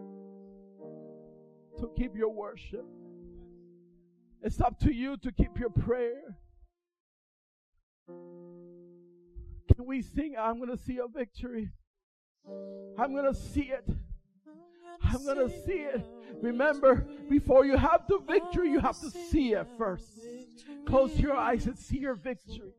[1.80, 2.84] to keep your worship.
[4.42, 6.36] It's up to you to keep your prayer.
[8.06, 10.34] Can we sing?
[10.38, 11.70] I'm going to see a victory.
[12.98, 13.86] I'm going to see it.
[15.02, 16.04] I'm going to see it.
[16.42, 20.08] Remember, before you have the victory, you have to see it first.
[20.86, 22.72] Close your eyes and see your victory.